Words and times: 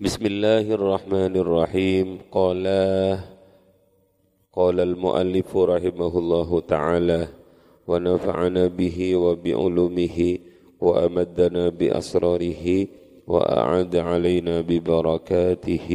بسم 0.00 0.26
الله 0.26 0.66
الرحمن 0.78 1.36
الرحيم 1.36 2.18
قال 2.30 2.66
قال 4.52 4.80
المؤلف 4.80 5.56
رحمه 5.56 6.18
الله 6.18 6.60
تعالى 6.60 7.28
ونفعنا 7.88 8.66
به 8.66 9.16
وبعلومه 9.16 10.38
وأمدنا 10.80 11.68
بأسراره 11.68 12.86
وأعد 13.26 13.96
علينا 13.96 14.60
ببركاته 14.60 15.88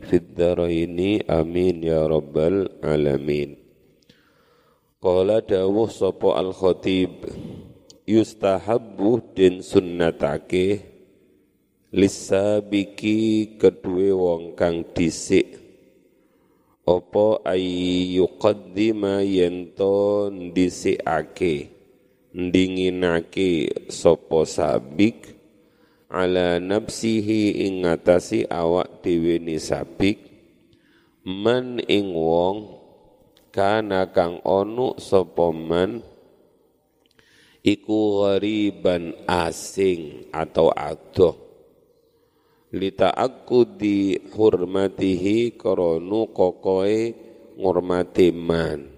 في 0.00 0.14
الدارين 0.16 1.30
آمين 1.30 1.84
يا 1.84 2.06
رب 2.06 2.38
العالمين 2.38 3.56
قال 5.02 5.28
داوه 5.40 5.86
صبو 5.86 6.32
الخطيب 6.40 7.10
يستحب 8.08 9.20
دين 9.36 9.60
سنتake 9.60 10.90
lisabiki 11.92 13.52
kedue 13.60 14.16
wong 14.16 14.56
kang 14.56 14.80
dhisik. 14.96 15.60
Apa 16.88 17.44
ayyuqaddima 17.46 19.22
yento 19.22 20.32
dhisikake 20.32 21.68
ndinginake 22.32 23.70
sapa 23.92 24.48
sabik? 24.48 25.36
Ala 26.12 26.60
nafsihi 26.60 27.64
ing 27.68 27.84
ngatasi 27.84 28.48
awak 28.48 29.04
dhewe 29.04 29.36
ni 29.40 29.56
sabik. 29.60 30.18
Man 31.24 31.76
ing 31.86 32.12
wong 32.16 32.82
kana 33.52 34.08
kang 34.10 34.40
onu 34.42 34.96
sapa 34.96 35.52
man? 35.52 36.00
Iku 37.62 38.26
ghariban 38.26 39.14
asing 39.30 40.26
atau 40.34 40.74
adoh 40.74 41.41
di 43.76 44.16
hurmatihi 44.32 45.60
koronu 45.60 46.32
kokoe 46.32 47.12
ngurmati 47.60 48.32
man. 48.32 48.88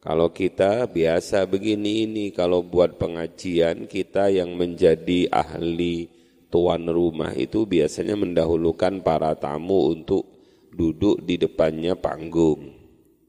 Kalau 0.00 0.32
kita 0.32 0.88
biasa 0.88 1.46
begini 1.46 2.08
ini, 2.08 2.24
kalau 2.32 2.64
buat 2.64 2.96
pengajian 2.96 3.86
kita 3.86 4.32
yang 4.32 4.56
menjadi 4.56 5.28
ahli 5.30 6.08
tuan 6.48 6.88
rumah 6.88 7.36
itu 7.36 7.68
biasanya 7.68 8.16
mendahulukan 8.16 9.04
para 9.04 9.36
tamu 9.36 9.92
untuk 9.92 10.26
duduk 10.72 11.22
di 11.22 11.36
depannya 11.36 11.92
panggung. 11.92 12.72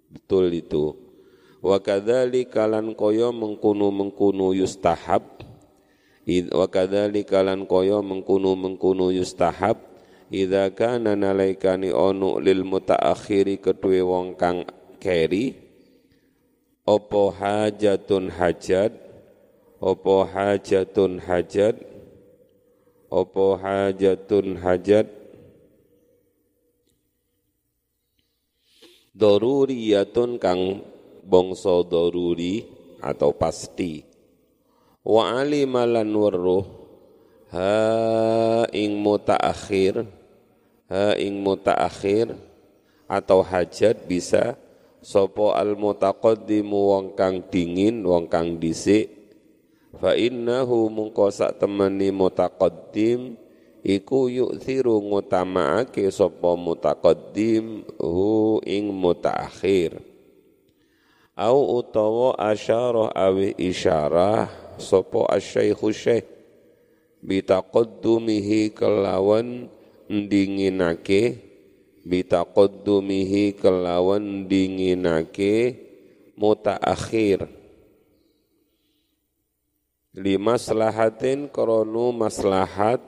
Betul 0.08 0.56
itu. 0.56 0.96
Wa 1.60 1.84
kalan 1.84 2.96
koyo 2.96 3.36
mengkunu 3.36 3.92
mengkunu 3.92 4.56
yustahab 4.56 5.24
wa 6.28 6.68
kadzalika 6.72 7.44
lan 7.44 7.68
kaya 7.68 8.00
mengkunu 8.00 8.56
mengkunu 8.56 9.12
yustahab. 9.12 9.80
Idza 10.34 10.72
kana 10.74 11.14
nalaikani 11.14 11.94
onu 11.94 12.42
lil 12.42 12.66
mutaakhiri 12.66 13.62
kedue 13.62 14.02
wong 14.02 14.34
kang 14.34 14.66
keri 14.98 15.54
opo 16.90 17.30
hajatun 17.30 18.34
hajat 18.34 18.98
opo 19.78 20.26
hajatun 20.26 21.22
hajat 21.22 21.78
opo 23.14 23.60
hajatun 23.62 24.58
hajat. 24.58 25.08
Doruriyatun 29.14 30.42
kang 30.42 30.82
bongso 31.22 31.86
doruri 31.86 32.66
atau 32.98 33.38
pasti 33.38 34.13
wa 35.04 35.44
alimalan 35.44 36.10
warruh 36.10 36.66
ha 37.52 38.64
ing 38.72 38.96
mutaakhir 38.98 40.08
ha 40.88 41.14
ing 41.20 41.44
mutaakhir 41.44 42.34
atau 43.08 43.46
hajat 43.46 44.08
bisa 44.10 44.58
sopo 45.04 45.52
al 45.52 45.76
mutaqaddimu 45.76 46.80
wong 46.96 47.06
kang 47.14 47.44
dingin 47.52 48.02
wong 48.02 48.32
kang 48.32 48.58
dhisik. 48.58 49.12
Fa 49.94 50.18
innahu 50.18 50.90
mungko 50.90 51.30
sak 51.30 51.62
temeni 51.62 52.10
mutaqaddim 52.10 53.38
iku 53.86 54.32
yu'thiru 54.32 55.04
ngutamaake 55.06 56.10
sapa 56.10 56.58
mutaqaddim 56.58 57.86
hu 58.02 58.58
ing 58.66 58.90
mutaakhir. 58.90 60.02
Au 61.38 61.78
utawa 61.78 62.34
asyarah 62.40 63.14
awi 63.14 63.54
isyarah 63.58 64.63
sopo 64.78 65.26
asyaikhu 65.30 65.90
syekh. 65.94 66.28
Bitaqaddumihi 67.24 68.76
kelawan 68.76 69.72
ndinginake. 70.12 71.40
Bitaqaddumihi 72.04 73.56
kelawan 73.56 74.46
dinginake 74.52 75.80
mutaakhir. 76.36 77.48
Lima 80.14 80.60
selahatin 80.60 81.48
koronu 81.48 82.12
maslahat. 82.12 83.00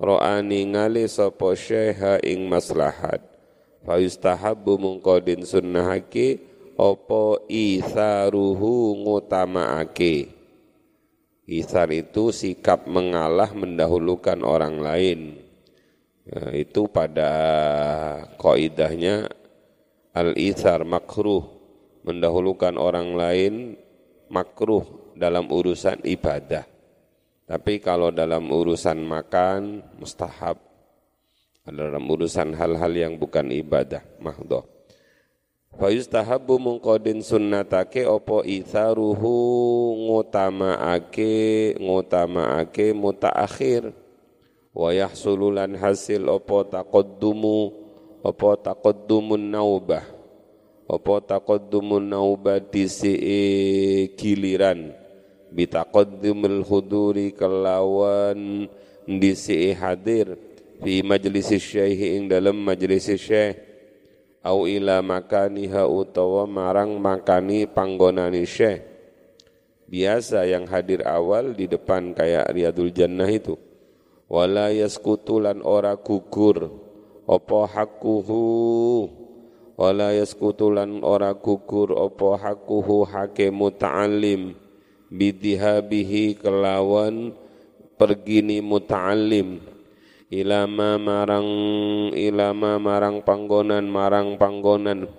Ro'ani 0.00 0.72
ngali 0.72 1.04
sopo 1.04 1.52
syekha 1.52 2.16
ing 2.24 2.48
maslahat. 2.48 3.20
Fa 3.84 4.00
yustahabbu 4.00 4.80
mungkodin 4.80 5.44
sunnahake. 5.44 6.40
Opo 6.80 7.44
itharuhu 7.52 9.04
ngutamaake 9.04 10.39
Isar 11.50 11.90
itu 11.90 12.30
sikap 12.30 12.86
mengalah 12.86 13.50
mendahulukan 13.50 14.38
orang 14.46 14.78
lain. 14.78 15.34
Nah, 16.30 16.54
itu 16.54 16.86
pada 16.86 17.32
koidahnya 18.38 19.26
al-isar 20.14 20.86
makruh 20.86 21.42
mendahulukan 22.06 22.78
orang 22.78 23.18
lain 23.18 23.54
makruh 24.30 25.10
dalam 25.18 25.50
urusan 25.50 25.98
ibadah. 26.06 26.70
Tapi 27.50 27.82
kalau 27.82 28.14
dalam 28.14 28.46
urusan 28.46 29.02
makan 29.02 29.82
mustahab. 29.98 30.54
Dalam 31.66 32.06
urusan 32.06 32.54
hal-hal 32.54 32.94
yang 32.94 33.18
bukan 33.18 33.50
ibadah 33.50 34.06
mahdoh. 34.22 34.79
Fa 35.78 35.86
yustahabbu 35.86 36.58
mungkodin 36.58 37.22
sunnatake 37.22 38.02
opo 38.02 38.42
itharuhu 38.42 39.34
ngutamaake 40.02 41.30
ngutamaake 41.78 42.90
mutaakhir. 42.90 43.94
Wa 44.74 44.90
yahsululan 44.90 45.78
hasil 45.78 46.26
opo 46.26 46.66
taqaddumu 46.66 47.70
opo 48.26 48.48
taqaddumun 48.58 49.46
naubah. 49.54 50.02
Opo 50.90 51.22
taqaddumun 51.22 52.02
naubah 52.02 52.58
disi 52.58 53.14
giliran. 54.18 54.90
Bitaqaddumul 55.54 56.66
huduri 56.66 57.30
kelawan 57.30 58.66
disi 59.06 59.70
hadir 59.74 60.34
fi 60.82 61.02
majlis 61.02 61.50
syekh 61.58 61.98
ing 61.98 62.30
dalam 62.30 62.54
majlis 62.58 63.10
syekh 63.18 63.69
au 64.40 64.64
ila 64.64 65.04
makaniha 65.04 65.84
utawa 65.84 66.48
marang 66.48 66.96
makani 66.96 67.68
panggonani 67.68 68.44
syekh. 68.44 68.84
Biasa 69.90 70.46
yang 70.46 70.70
hadir 70.70 71.02
awal 71.02 71.50
di 71.50 71.66
depan 71.66 72.14
kayak 72.14 72.46
Riyadul 72.54 72.94
Jannah 72.94 73.26
itu. 73.26 73.58
Wala 74.30 74.70
yaskutulan 74.70 75.66
ora 75.66 75.98
gugur. 75.98 76.70
Opo 77.26 77.66
hakuhu? 77.66 78.46
Wala 79.74 80.14
yaskutulan 80.14 81.02
ora 81.02 81.34
gugur. 81.34 81.90
Opo 81.98 82.38
hakuhu? 82.38 83.02
Hake 83.02 83.50
muta'alim 83.50 84.54
bidihabihi 85.10 86.38
kelawan 86.38 87.34
pergini 87.98 88.62
muta'alim 88.62 89.58
ilama 90.30 90.94
marang 90.94 91.48
ilama 92.14 92.78
marang 92.78 93.26
panggonan 93.26 93.84
marang 93.90 94.38
panggonan. 94.38 95.10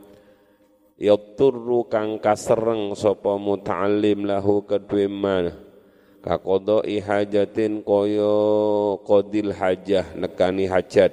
Yatturru 1.01 1.89
kang 1.89 2.21
kasereng 2.21 2.93
sapa 2.93 3.35
muta'allim 3.35 4.23
lahu 4.23 4.63
kedue 4.63 5.09
man 5.09 5.49
kakodo 6.21 6.85
ihajatin 6.85 7.81
koyo 7.81 8.37
kodil 9.01 9.51
hajah 9.51 10.13
nekani 10.15 10.69
hajat. 10.69 11.11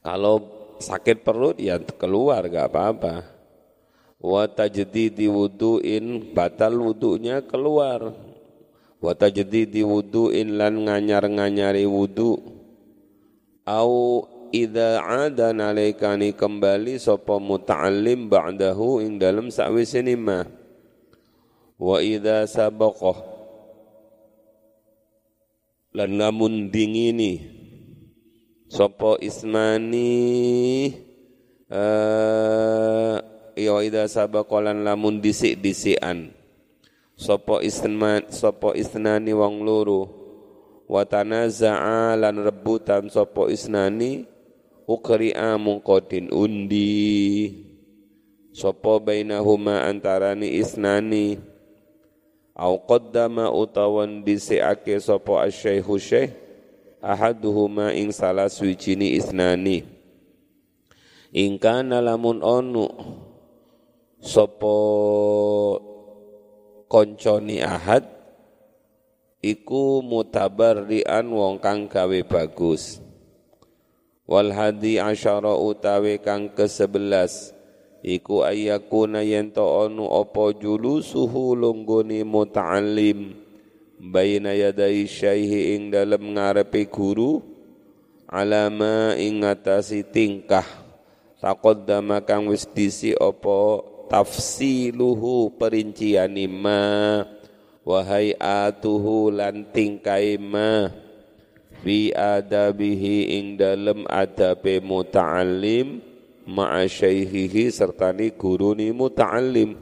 Kalau 0.00 0.36
sakit 0.80 1.26
perut 1.26 1.60
ya 1.60 1.76
keluar 1.98 2.46
gak 2.48 2.72
apa-apa. 2.72 3.14
Wa 4.22 4.48
tajdidi 4.48 5.28
wudu'in 5.28 6.32
batal 6.32 6.78
wudunya 6.78 7.42
keluar 7.44 8.29
wa 9.00 9.12
tajdidi 9.16 9.80
wudu'in 9.82 10.60
lan 10.60 10.86
nganyar-nganyari 10.86 11.88
wudu. 11.88 12.36
Au 13.64 14.24
idza 14.52 15.00
ada 15.04 15.56
nalaikani 15.56 16.36
kembali 16.36 17.00
sapa 17.00 17.40
muta'allim 17.40 18.28
ba'dahu 18.28 19.00
ing 19.04 19.16
dalem 19.16 19.48
sakwise 19.48 20.04
ma. 20.16 20.44
Wa 21.80 21.98
idza 22.04 22.44
sabaqah. 22.44 23.18
Lan 25.90 26.14
lamun 26.14 26.70
dingini 26.70 27.60
Sopo 28.70 29.18
ismani 29.18 30.06
uh, 31.66 33.18
ya 33.58 33.74
ida 33.82 34.06
sabaqalan 34.06 34.86
lamun 34.86 35.18
disik-disikan 35.18 36.30
Sopo 37.20 37.60
isman 37.60 38.32
sopo 38.32 38.72
isnani 38.72 39.36
wong 39.36 39.60
loro. 39.60 40.08
Wa 40.88 41.04
tanaza'a 41.04 42.16
lan 42.16 42.40
rebutan 42.40 43.12
sopo 43.12 43.52
isnani. 43.52 44.24
Ukri'a 44.88 45.60
mungkodin 45.60 46.32
undi. 46.32 47.52
Sopo 48.56 49.04
bainahuma 49.04 49.84
antarani 49.84 50.48
isnani. 50.64 51.36
Au 52.56 52.80
qaddama 52.88 53.52
utawan 53.52 54.24
disikake 54.24 54.96
sopo 54.96 55.36
asyaikhu 55.36 56.00
syekh 56.00 56.32
ahaduhuma 57.04 57.92
ing 58.00 58.16
salah 58.16 58.48
suwijini 58.48 59.12
isnani. 59.20 59.84
Ingkana 61.36 62.00
lamun 62.00 62.40
onu. 62.40 62.88
Sopo 64.24 65.89
konconi 66.90 67.62
ahad 67.62 68.02
iku 69.38 70.02
mutabarrian 70.02 71.30
wong 71.30 71.62
kang 71.62 71.86
gawe 71.86 72.20
bagus. 72.26 72.98
Wal 74.26 74.50
hadi 74.50 74.98
asyara 74.98 75.54
utawi 75.54 76.18
kang 76.18 76.50
ke-11 76.50 77.54
iku 78.02 78.42
ayyakuna 78.42 79.22
yento 79.22 79.62
onu 79.62 80.06
opo 80.06 80.50
julusuhu 80.54 81.54
lungguni 81.54 82.26
muta'allim 82.26 83.38
baina 83.98 84.54
yadai 84.54 85.06
syaihi 85.06 85.74
ing 85.78 85.90
dalam 85.90 86.34
ngarepe 86.34 86.86
guru 86.90 87.42
alama 88.30 89.14
ing 89.18 89.46
ngatasi 89.46 90.06
tingkah. 90.10 90.66
Taqaddama 91.40 92.20
kang 92.22 92.52
wis 92.52 92.68
disi 92.68 93.16
apa 93.16 93.80
tafsiluhu 94.10 95.54
perinciani 95.54 96.50
ma 96.50 97.22
wahai 97.86 98.34
atuhu 98.34 99.30
lan 99.30 99.70
tingkai 99.70 100.34
ma 100.34 100.90
fi 101.80 102.10
adabihi 102.10 103.38
ing 103.38 103.54
dalem 103.54 104.02
adabe 104.10 104.82
muta'allim 104.82 106.02
ma'a 106.50 106.90
syaihihi 106.90 107.70
sertani 107.70 108.34
guruni 108.34 108.90
muta'allim. 108.90 109.78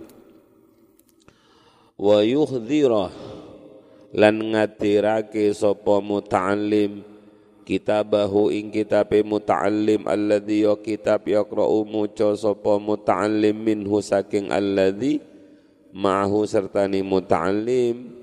Wa 1.99 2.21
yuhdhirah 2.23 3.11
lan 4.13 4.37
ngatirake 4.55 5.51
sapa 5.57 6.05
muta'allim 6.05 7.08
kitabahu 7.69 8.49
ing 8.49 8.73
kitabe 8.73 9.21
muta'allim 9.21 10.09
alladhi 10.09 10.65
ya 10.65 10.73
kitab 10.81 11.29
yaqra'u 11.29 11.85
muca 11.85 12.33
sapa 12.33 12.81
muta'allim 12.81 13.53
minhu 13.53 14.01
saking 14.01 14.49
alladhi 14.49 15.21
ma'ahu 15.93 16.49
sertani 16.49 17.05
muta'allim. 17.05 18.17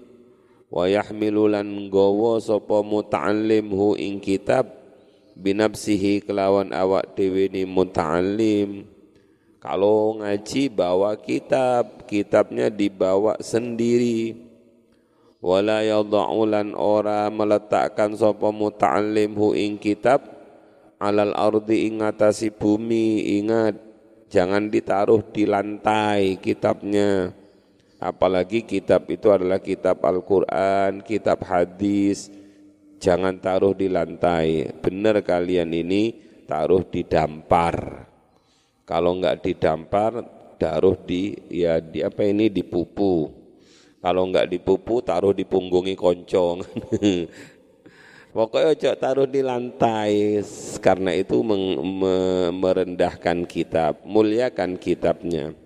Wa 0.74 0.90
yahmilu 0.90 1.46
lan 1.46 1.94
gawa 1.94 2.42
sapa 2.42 2.82
muta'allim 2.82 3.70
hu 3.70 3.94
ing 3.94 4.18
kitab 4.18 4.66
binafsihi 5.38 6.26
kelawan 6.26 6.74
awak 6.74 7.14
dhewe 7.14 7.46
ni 7.54 7.70
muta'allim. 7.70 8.90
Kalau 9.62 10.22
ngaji 10.22 10.74
bawa 10.74 11.18
kitab 11.22 12.10
kitabnya 12.10 12.74
dibawa 12.74 13.38
sendiri 13.42 14.45
wala 15.46 15.86
yadha'ulan 15.86 16.74
ora 16.74 17.30
meletakkan 17.30 18.18
sapa 18.18 18.50
muta'allim 18.50 19.38
hu 19.38 19.54
ing 19.54 19.78
kitab. 19.78 20.34
Alal 20.98 21.38
ardi 21.38 21.86
ing 21.86 22.02
atasi 22.02 22.50
bumi 22.50 23.38
ingat 23.38 23.78
jangan 24.34 24.74
ditaruh 24.74 25.22
di 25.30 25.46
lantai 25.46 26.42
kitabnya. 26.42 27.30
Apalagi 28.02 28.66
kitab 28.66 29.06
itu 29.08 29.30
adalah 29.30 29.62
kitab 29.62 30.02
Al-Qur'an 30.02 31.06
kitab 31.06 31.46
hadis. 31.46 32.34
Jangan 32.98 33.38
taruh 33.38 33.78
di 33.78 33.86
lantai. 33.86 34.72
Benar 34.82 35.22
kalian 35.22 35.70
ini 35.78 36.16
taruh 36.50 36.82
di 36.82 37.06
dampar. 37.06 38.08
Kalau 38.88 39.14
enggak 39.20 39.46
didampar 39.46 40.26
taruh 40.58 40.96
di 40.96 41.36
ya 41.52 41.78
di 41.84 42.02
apa 42.02 42.24
ini 42.24 42.50
di 42.50 42.64
pupu 42.64 43.45
kalau 44.06 44.30
enggak 44.30 44.54
dipupu 44.54 45.02
taruh 45.02 45.34
di 45.34 45.42
punggungi 45.50 45.98
koncong. 45.98 46.62
Pokoknya 48.38 48.70
ojo 48.78 48.92
taruh 49.02 49.26
di 49.26 49.42
lantai 49.42 50.46
karena 50.78 51.10
itu 51.18 51.42
merendahkan 52.54 53.50
kitab, 53.50 54.06
muliakan 54.06 54.78
kitabnya. 54.78 55.58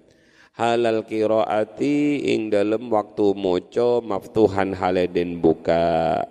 Halal 0.55 1.03
kiroati 1.03 2.31
ing 2.31 2.47
dalam 2.47 2.87
waktu 2.87 3.35
moco 3.35 3.99
maftuhan 3.99 4.71
haleden 4.71 5.43
buka. 5.43 6.23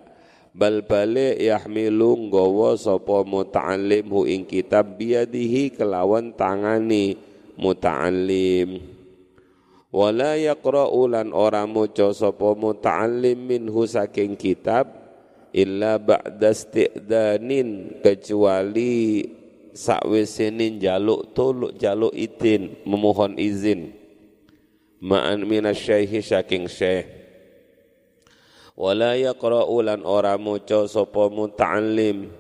Bal 0.57 0.81
balik 0.81 1.37
yahmilu 1.37 2.17
nggawa 2.25 2.73
sapa 2.81 3.21
muta'allim 3.21 4.09
hu 4.09 4.25
ing 4.25 4.49
kitab 4.49 4.97
biadihi 4.97 5.77
kelawan 5.77 6.33
tangani 6.33 7.21
muta'allim 7.61 8.88
wala 9.89 10.37
yaqra'u 10.37 11.09
lan 11.09 11.33
ora 11.33 11.65
maca 11.65 12.13
sapa 12.13 12.53
muta'allim 12.53 13.41
minhu 13.41 13.89
saking 13.89 14.37
kitab 14.37 14.93
illa 15.57 15.97
ba'da 15.97 16.53
isti'danin 16.53 18.01
kecuali 18.05 19.25
sakwise 19.73 20.53
jaluk 20.77 21.33
tuluk 21.33 21.73
jaluk 21.81 22.13
idin 22.13 22.77
memohon 22.85 23.41
izin. 23.41 23.95
Ma'an 24.99 25.47
minasyaikhi 25.47 26.21
saking 26.21 26.67
syekh. 26.67 27.07
Wala 28.75 29.15
yaqra'u 29.15 29.83
lan 29.83 30.03
ora 30.03 30.35
maca 30.39 30.87
sapa 30.87 31.31
muta'allim 31.31 32.31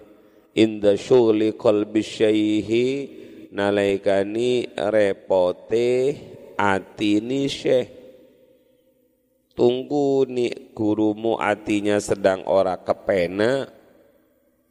inda 0.54 0.94
syughli 0.98 1.54
qalbi 1.54 2.02
syaikhi 2.02 2.86
nalaikani 3.54 4.70
repote 4.74 5.90
atini 6.58 7.46
syekh. 7.46 7.94
Tunggu 9.54 10.26
nih 10.26 10.74
gurumu 10.74 11.38
atinya 11.38 11.98
sedang 11.98 12.46
ora 12.46 12.78
kepena 12.78 13.70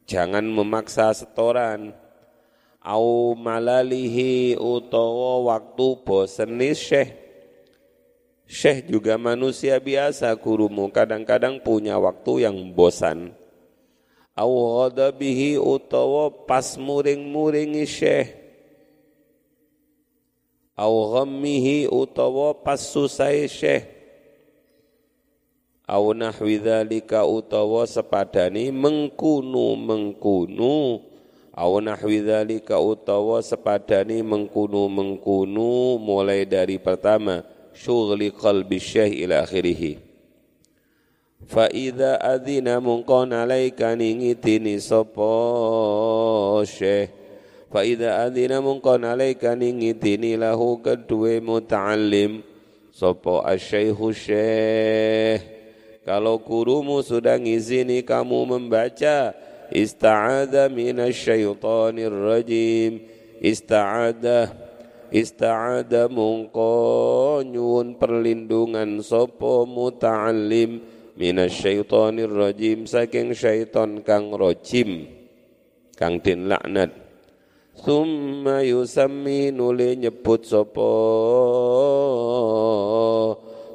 jangan 0.08 0.44
memaksa 0.44 1.12
setoran. 1.12 1.92
Au 2.78 3.36
malalihi 3.36 4.56
utawa 4.56 5.56
waktu 5.56 5.86
bosenis 6.04 6.80
syekh. 6.80 7.10
Syekh 8.48 8.88
juga 8.88 9.20
manusia 9.20 9.76
biasa 9.76 10.32
gurumu 10.40 10.88
kadang-kadang 10.88 11.60
punya 11.60 12.00
waktu 12.00 12.48
yang 12.48 12.56
bosan. 12.72 13.36
Au 14.32 14.88
ghadabihi 14.88 15.60
utawa 15.60 16.32
pas 16.48 16.80
muring-muringi 16.80 17.84
syekh 17.84 18.47
au 20.78 21.10
ghammihi 21.10 21.90
utawa 21.90 22.54
pas 22.54 22.78
susai 22.78 23.50
syekh. 23.50 23.98
Au 25.88 26.14
nahwi 26.14 26.62
dzalika 26.62 27.26
utawa 27.26 27.82
sepadani 27.82 28.70
mengkunu 28.70 29.74
mengkunu. 29.74 31.02
Au 31.58 31.74
nahwi 31.82 32.22
dzalika 32.22 32.78
utawa 32.78 33.42
sepadani 33.42 34.22
mengkunu 34.22 34.86
mengkunu 34.86 35.98
mulai 35.98 36.46
dari 36.46 36.78
pertama 36.78 37.42
syughli 37.74 38.30
qalbi 38.30 38.78
syekh 38.78 39.18
ila 39.26 39.42
akhirih. 39.42 39.98
Fa 41.48 41.66
idza 41.74 42.22
adzina 42.22 42.78
mungkon 42.78 43.34
alaika 43.34 43.98
ningitini 43.98 44.78
sapa 44.78 45.32
syekh 46.62 47.18
fa 47.68 47.84
idza 47.84 48.24
adina 48.28 48.58
mungkon 48.64 49.04
alaika 49.04 49.52
ningitini 49.52 50.40
lahu 50.40 50.80
kedue 50.80 51.40
muta'allim 51.44 52.42
sapa 52.92 53.46
asyaikhu 53.46 54.10
syekh. 54.10 55.40
Kalau 56.08 56.40
gurumu 56.40 57.04
sudah 57.04 57.36
ngizini 57.36 58.00
kamu 58.00 58.56
membaca 58.56 59.36
ista'adha 59.68 60.72
minasyaitonir 60.72 62.10
rajim. 62.10 63.04
Ista'adha 63.38 64.50
ista'adha 65.14 66.10
mungko 66.10 67.44
nyuwun 67.44 68.00
perlindungan 68.00 68.98
sapa 69.04 69.62
muta'allim 69.68 70.82
minasyaitonir 71.14 72.30
rajim 72.30 72.88
saking 72.88 73.30
syaiton 73.30 74.02
kang 74.02 74.34
rajim 74.34 75.06
kang 75.94 76.22
den 76.22 76.50
laknat 76.50 76.94
Thumma 77.78 78.66
yusammi 78.66 79.54
nuli 79.54 79.94
nyebut 79.94 80.42
sopo. 80.42 80.90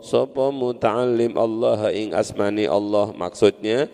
Sopo 0.03 0.51
muta'allim 0.51 1.39
Allah 1.39 1.87
ing 1.95 2.11
asmani 2.11 2.67
Allah 2.67 3.15
maksudnya. 3.15 3.87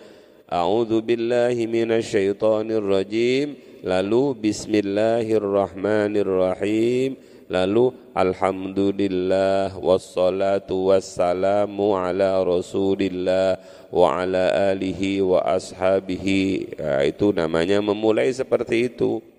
A'udzu 0.50 1.06
billahi 1.06 1.70
minasyaitonir 1.70 2.82
rajim. 2.82 3.54
Lalu 3.86 4.50
bismillahirrahmanirrahim. 4.50 7.14
Lalu 7.50 7.90
alhamdulillah 8.18 9.74
wassalatu 9.78 10.90
wassalamu 10.90 11.98
ala 11.98 12.46
rasulillah 12.46 13.58
wa 13.94 14.22
ala 14.26 14.74
alihi 14.74 15.22
wa 15.22 15.46
ashabihi. 15.46 16.74
Ya, 16.78 17.06
itu 17.06 17.30
namanya 17.30 17.82
memulai 17.82 18.34
seperti 18.34 18.86
itu. 18.90 19.22
nah, 19.22 19.39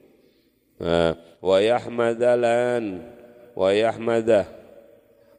wa 0.80 1.56
yahmadalan 1.60 3.04
wa 3.52 3.68
yahmadah 3.68 4.48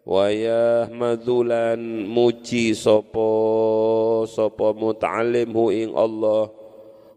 wa 0.06 0.30
yahmadulan 0.30 1.82
muji 2.06 2.78
sopo 2.78 3.30
sopo 4.30 4.74
muta'alim 4.78 5.50
hu 5.50 5.74
ing 5.74 5.94
Allah. 5.98 6.50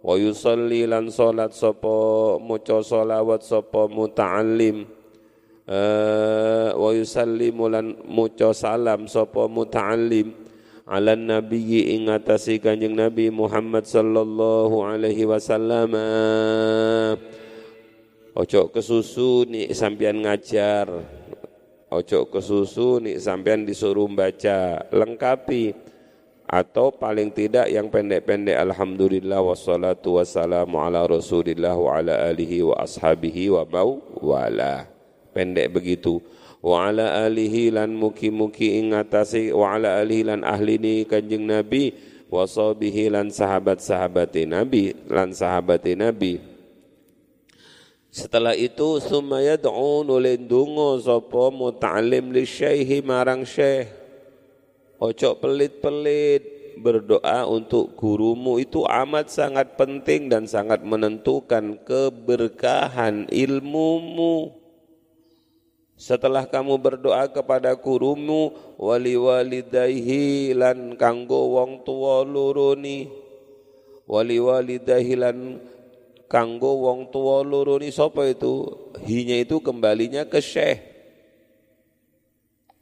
Wa 0.05 0.21
yusalli 0.21 0.85
lan 0.85 1.09
salat 1.09 1.57
sopo 1.57 2.37
muco 2.37 2.85
solawat 2.85 3.41
sopo 3.41 3.89
muta'alim 3.89 4.85
uh, 5.65 6.77
wa 6.77 6.91
yusallimu 6.93 7.65
lan 7.73 7.87
muco 8.05 8.53
salam 8.53 9.09
sopo 9.09 9.49
muta'alim 9.49 10.37
ala 10.85 11.17
nabiyyi 11.17 11.97
ing 11.97 12.13
atasi 12.13 12.61
kanjeng 12.61 12.93
Nabi 12.93 13.33
Muhammad 13.33 13.89
sallallahu 13.89 14.85
alaihi 14.85 15.25
wasallam 15.25 15.97
ojo 18.35 18.69
kesusu 18.71 19.47
nih 19.47 19.71
sampean 19.71 20.23
ngajar. 20.27 20.91
Ojo 21.95 22.27
kesusu 22.27 22.99
nih 22.99 23.23
sampean 23.23 23.63
disuruh 23.63 24.11
baca. 24.11 24.85
Lengkapi. 24.91 25.95
Atau 26.45 26.93
paling 26.93 27.33
tidak 27.33 27.73
yang 27.73 27.89
pendek-pendek 27.89 28.55
alhamdulillah 28.55 29.41
wassalatu 29.41 30.21
wassalamu 30.21 30.77
ala 30.77 31.09
rasulillah 31.09 31.73
wa 31.73 31.97
ala 31.97 32.29
alihi 32.29 32.61
wa 32.61 32.85
ashabihi 32.85 33.49
wa 33.49 33.65
bau 33.65 34.05
wala 34.21 34.85
pendek 35.33 35.73
begitu. 35.73 36.21
Wa 36.61 36.93
ala 36.93 37.25
alihi 37.25 37.73
lan 37.73 37.97
muki-muki 37.97 38.77
ingatasi 38.77 39.57
wa 39.57 39.73
ala 39.73 39.97
alihi 40.05 40.29
lan 40.29 40.45
ahli 40.45 40.77
ni 40.77 40.95
kanjeng 41.09 41.49
Nabi 41.49 41.97
wa 42.29 42.45
sahbihi 42.45 43.09
lan 43.09 43.33
sahabat-sahabat 43.33 44.37
Nabi 44.45 44.93
lan 45.09 45.33
sahabat 45.33 45.85
Nabi 45.97 46.54
setelah 48.15 48.55
itu 48.55 49.03
summa 49.03 49.43
nulen 50.07 50.47
donga 50.47 51.03
sapa 51.03 51.51
muta'allim 51.51 52.31
li 52.31 52.47
syaihi 52.47 53.03
marang 53.03 53.43
syekh. 53.43 53.91
Ojo 55.03 55.35
pelit-pelit 55.43 56.79
berdoa 56.79 57.43
untuk 57.51 57.99
gurumu. 57.99 58.63
Itu 58.63 58.87
amat 58.87 59.35
sangat 59.35 59.75
penting 59.75 60.31
dan 60.31 60.47
sangat 60.47 60.87
menentukan 60.87 61.83
keberkahan 61.83 63.27
ilmumu. 63.35 64.63
Setelah 65.99 66.47
kamu 66.47 66.79
berdoa 66.79 67.27
kepada 67.31 67.75
gurumu 67.75 68.55
wali 68.79 69.19
walidaihi 69.19 70.55
lan 70.55 70.95
kanggo 70.95 71.59
wong 71.59 71.87
tua 71.87 72.23
luruni 72.23 73.11
wali 74.07 74.43
walidaihi 74.43 75.15
lan 75.15 75.63
kanggo 76.35 76.91
wong 76.91 77.15
tua 77.15 77.47
luruni 77.47 77.95
sapa 77.95 78.27
itu? 78.27 78.67
Hinya 79.07 79.39
itu 79.39 79.63
kembalinya 79.63 80.27
ke 80.27 80.43
syekh. 80.43 80.83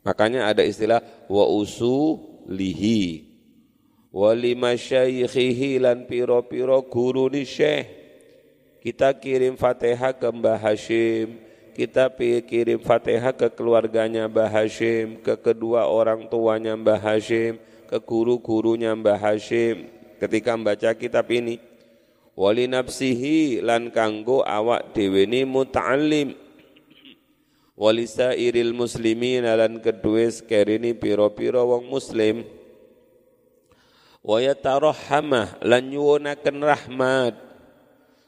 Makanya 0.09 0.49
ada 0.49 0.65
istilah 0.65 1.05
wa 1.29 1.45
usulihi. 1.53 3.29
Wali 4.09 4.57
masyayikhihi 4.57 5.85
lan 5.85 6.09
piro-piro 6.09 6.81
guru 6.89 7.29
ni 7.29 7.45
syekh. 7.45 8.01
Kita 8.81 9.21
kirim 9.21 9.61
fatihah 9.61 10.17
ke 10.17 10.29
Mbah 10.33 10.57
Hashim. 10.57 11.53
Kita 11.73 12.13
kirim 12.45 12.85
Fatihah 12.85 13.33
ke 13.33 13.49
keluarganya 13.49 14.29
Mbah 14.29 14.53
Hashim, 14.53 15.25
ke 15.25 15.41
kedua 15.41 15.89
orang 15.89 16.29
tuanya 16.29 16.77
Mbah 16.77 17.01
Hashim, 17.01 17.57
ke 17.89 17.97
guru-gurunya 17.97 18.93
Mbah 18.93 19.17
Hashim. 19.17 19.89
Ketika 20.21 20.53
membaca 20.53 20.93
kitab 20.93 21.25
ini. 21.33 21.72
Wali 22.33 22.65
nafsihi 22.65 23.61
lan 23.61 23.93
kanggo 23.93 24.41
awak 24.41 24.97
dhewe 24.97 25.29
ni 25.29 25.45
muta'allim. 25.45 26.33
Wali 27.77 28.09
sairil 28.09 28.73
muslimin 28.73 29.45
lan 29.45 29.81
kedua 29.85 30.33
sekerini 30.33 30.97
piro-piro 30.97 31.77
wong 31.77 31.93
muslim. 31.93 32.49
Wa 34.25 34.41
yatarahhamah 34.41 35.61
lan 35.61 35.93
nyuwunaken 35.93 36.57
rahmat. 36.65 37.37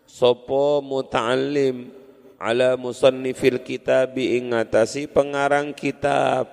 Sopo 0.04 0.84
muta'allim 0.84 1.88
ala 2.37 2.76
musannifil 2.76 3.64
kitab 3.64 4.20
ingatasi 4.20 5.08
pengarang 5.08 5.73
kitab 5.73 6.52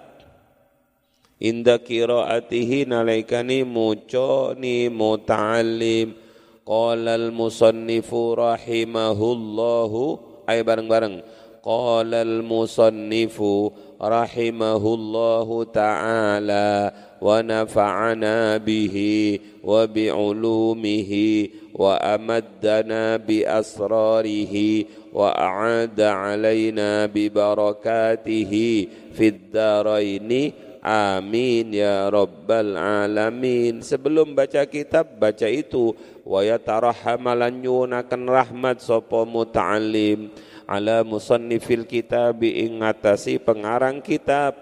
inda 1.35 1.75
qiraatihi 1.81 2.87
nalaikani 2.87 3.67
muco 3.67 4.55
ni 4.55 4.87
muta'allim 4.87 6.15
Qala 6.61 7.17
al-musannifu 7.17 8.37
rahimahullahu 8.37 10.01
Ayo 10.45 10.61
bareng-bareng 10.61 11.25
Qala 11.61 12.21
al-musannifu 12.21 13.73
rahimahullahu 13.97 15.65
ta'ala 15.73 16.93
Wa 17.17 17.41
nafa'ana 17.41 18.61
bihi 18.61 19.41
wa 19.65 19.89
bi'ulumihi 19.89 21.73
Wa 21.73 21.97
amaddana 21.97 23.17
bi 23.17 23.41
asrarihi 23.41 24.85
Wa 25.09 25.33
a'ada 25.33 26.37
alaina 26.37 27.09
bi 27.09 27.29
barakatihi 27.29 28.69
Fid 29.17 29.49
daraini 29.49 30.71
Amin 30.81 31.77
ya 31.77 32.09
Rabbal 32.09 32.73
Alamin. 32.73 33.85
Sebelum 33.85 34.33
baca 34.33 34.65
kitab, 34.65 35.13
baca 35.21 35.45
itu 35.45 35.93
wa 36.21 36.41
yatarahamalan 36.45 37.61
yunakan 37.65 38.23
rahmat 38.29 38.81
sapa 38.81 39.25
muta'allim 39.25 40.29
ala 40.69 41.01
musannifil 41.01 41.85
kitab 41.89 42.45
ing 42.45 42.81
ngatasi 42.85 43.41
pengarang 43.41 43.99
kitab 43.99 44.57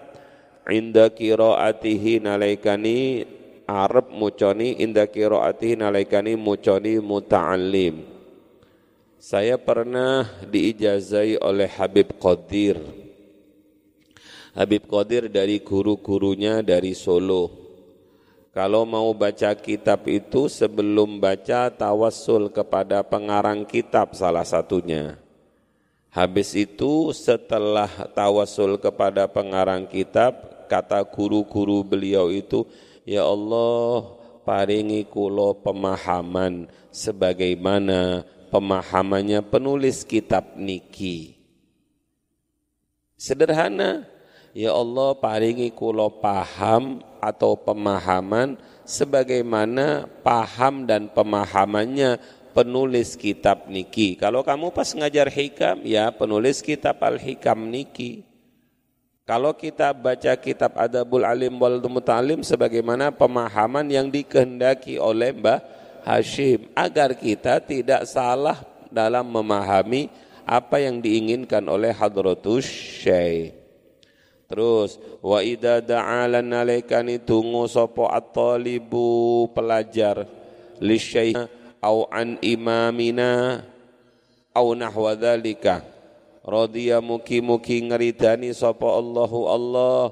inda 0.66 1.12
qiraatihi 1.12 2.24
nalaikani 2.24 3.28
arab 3.68 4.10
muconi 4.10 4.80
inda 4.80 5.04
qiraatihi 5.06 5.78
nalaikani 5.78 6.34
muconi 6.34 6.98
muta'allim 6.98 8.20
saya 9.20 9.60
pernah 9.60 10.24
diijazai 10.48 11.36
oleh 11.44 11.68
Habib 11.68 12.16
Qadir. 12.16 12.80
Habib 14.56 14.88
Qadir 14.88 15.28
dari 15.28 15.60
guru-gurunya 15.60 16.64
dari 16.64 16.96
Solo. 16.96 17.69
Kalau 18.50 18.82
mau 18.82 19.14
baca 19.14 19.54
kitab 19.54 20.10
itu 20.10 20.50
sebelum 20.50 21.22
baca 21.22 21.70
tawassul 21.70 22.50
kepada 22.50 23.06
pengarang 23.06 23.62
kitab 23.62 24.18
salah 24.18 24.42
satunya. 24.42 25.22
Habis 26.10 26.58
itu 26.58 27.14
setelah 27.14 27.86
tawassul 28.10 28.74
kepada 28.82 29.30
pengarang 29.30 29.86
kitab, 29.86 30.66
kata 30.66 31.06
guru-guru 31.06 31.86
beliau 31.86 32.26
itu, 32.34 32.66
Ya 33.06 33.22
Allah, 33.22 34.18
paringi 34.42 35.06
kulo 35.06 35.54
pemahaman 35.62 36.66
sebagaimana 36.90 38.26
pemahamannya 38.50 39.46
penulis 39.46 40.02
kitab 40.02 40.58
niki. 40.58 41.38
Sederhana, 43.14 44.10
ya 44.56 44.74
Allah 44.74 45.14
paringi 45.16 45.70
kulo 45.74 46.08
paham 46.20 47.02
atau 47.20 47.54
pemahaman 47.54 48.56
sebagaimana 48.82 50.08
paham 50.24 50.88
dan 50.88 51.06
pemahamannya 51.12 52.18
penulis 52.50 53.14
kitab 53.14 53.70
niki. 53.70 54.18
Kalau 54.18 54.42
kamu 54.42 54.74
pas 54.74 54.90
ngajar 54.90 55.30
hikam, 55.30 55.86
ya 55.86 56.10
penulis 56.10 56.58
kitab 56.60 56.98
al-hikam 56.98 57.70
niki. 57.70 58.26
Kalau 59.22 59.54
kita 59.54 59.94
baca 59.94 60.34
kitab 60.34 60.74
Adabul 60.74 61.22
Alim 61.22 61.54
wal 61.62 61.78
Mutalim 61.86 62.42
sebagaimana 62.42 63.14
pemahaman 63.14 63.86
yang 63.86 64.10
dikehendaki 64.10 64.98
oleh 64.98 65.30
Mbah 65.30 65.62
Hashim 66.02 66.66
agar 66.74 67.14
kita 67.14 67.62
tidak 67.62 68.10
salah 68.10 68.58
dalam 68.90 69.30
memahami 69.30 70.10
apa 70.42 70.82
yang 70.82 70.98
diinginkan 70.98 71.62
oleh 71.70 71.94
hadratus 71.94 72.66
syekh. 72.66 73.59
Terus 74.50 74.98
wa 75.22 75.38
idza 75.46 75.78
da'alan 75.78 76.50
alaikani 76.50 77.22
tungu 77.22 77.70
sapa 77.70 78.10
at-talibu 78.10 79.46
pelajar 79.54 80.26
li 80.82 80.98
syekh 80.98 81.38
au 81.78 82.10
an 82.10 82.34
imamina 82.42 83.62
au 84.50 84.74
nahwa 84.74 85.14
dzalika 85.14 85.86
radhiya 86.42 86.98
muki-muki 86.98 87.78
ngeridani 87.86 88.50
sapa 88.50 88.90
Allahu 88.90 89.46
Allah 89.46 90.10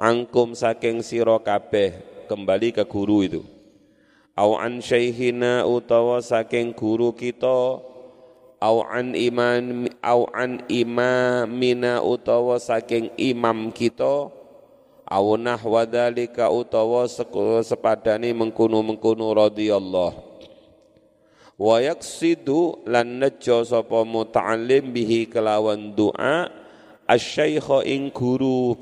angkum 0.00 0.56
saking 0.56 1.04
sira 1.04 1.36
kabeh 1.44 1.92
kembali 2.24 2.72
ke 2.72 2.88
guru 2.88 3.20
itu. 3.20 3.42
Au 4.34 4.58
an 4.58 4.82
syaikhina 4.82 5.62
utawa 5.68 6.18
saking 6.24 6.74
guru 6.74 7.14
kita 7.14 7.78
au 8.64 8.80
an 8.80 9.12
iman 9.12 9.92
au 10.00 10.24
an 10.32 10.64
imamina 10.72 12.00
utawa 12.00 12.56
saking 12.56 13.12
imam 13.20 13.68
kita. 13.68 14.32
Au 15.04 15.36
nahwa 15.36 15.84
dzalika 15.84 16.48
utawa 16.48 17.04
sepadane 17.60 18.32
mengkono-mengkono 18.32 19.36
radhiyallahu 19.36 20.34
wa 21.54 21.76
yaksidu 21.78 22.82
lan 22.88 23.22
najja 23.22 23.62
sapa 23.62 24.02
muta'allim 24.02 24.90
bihi 24.90 25.30
kelawan 25.30 25.94
doa 25.94 26.50
asyaikha 27.06 27.86
ing 27.86 28.10
guru. 28.10 28.74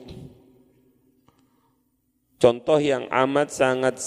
Contoh 2.41 2.83
yang 2.83 3.07
amat 3.07 3.55
sangat 3.55 4.03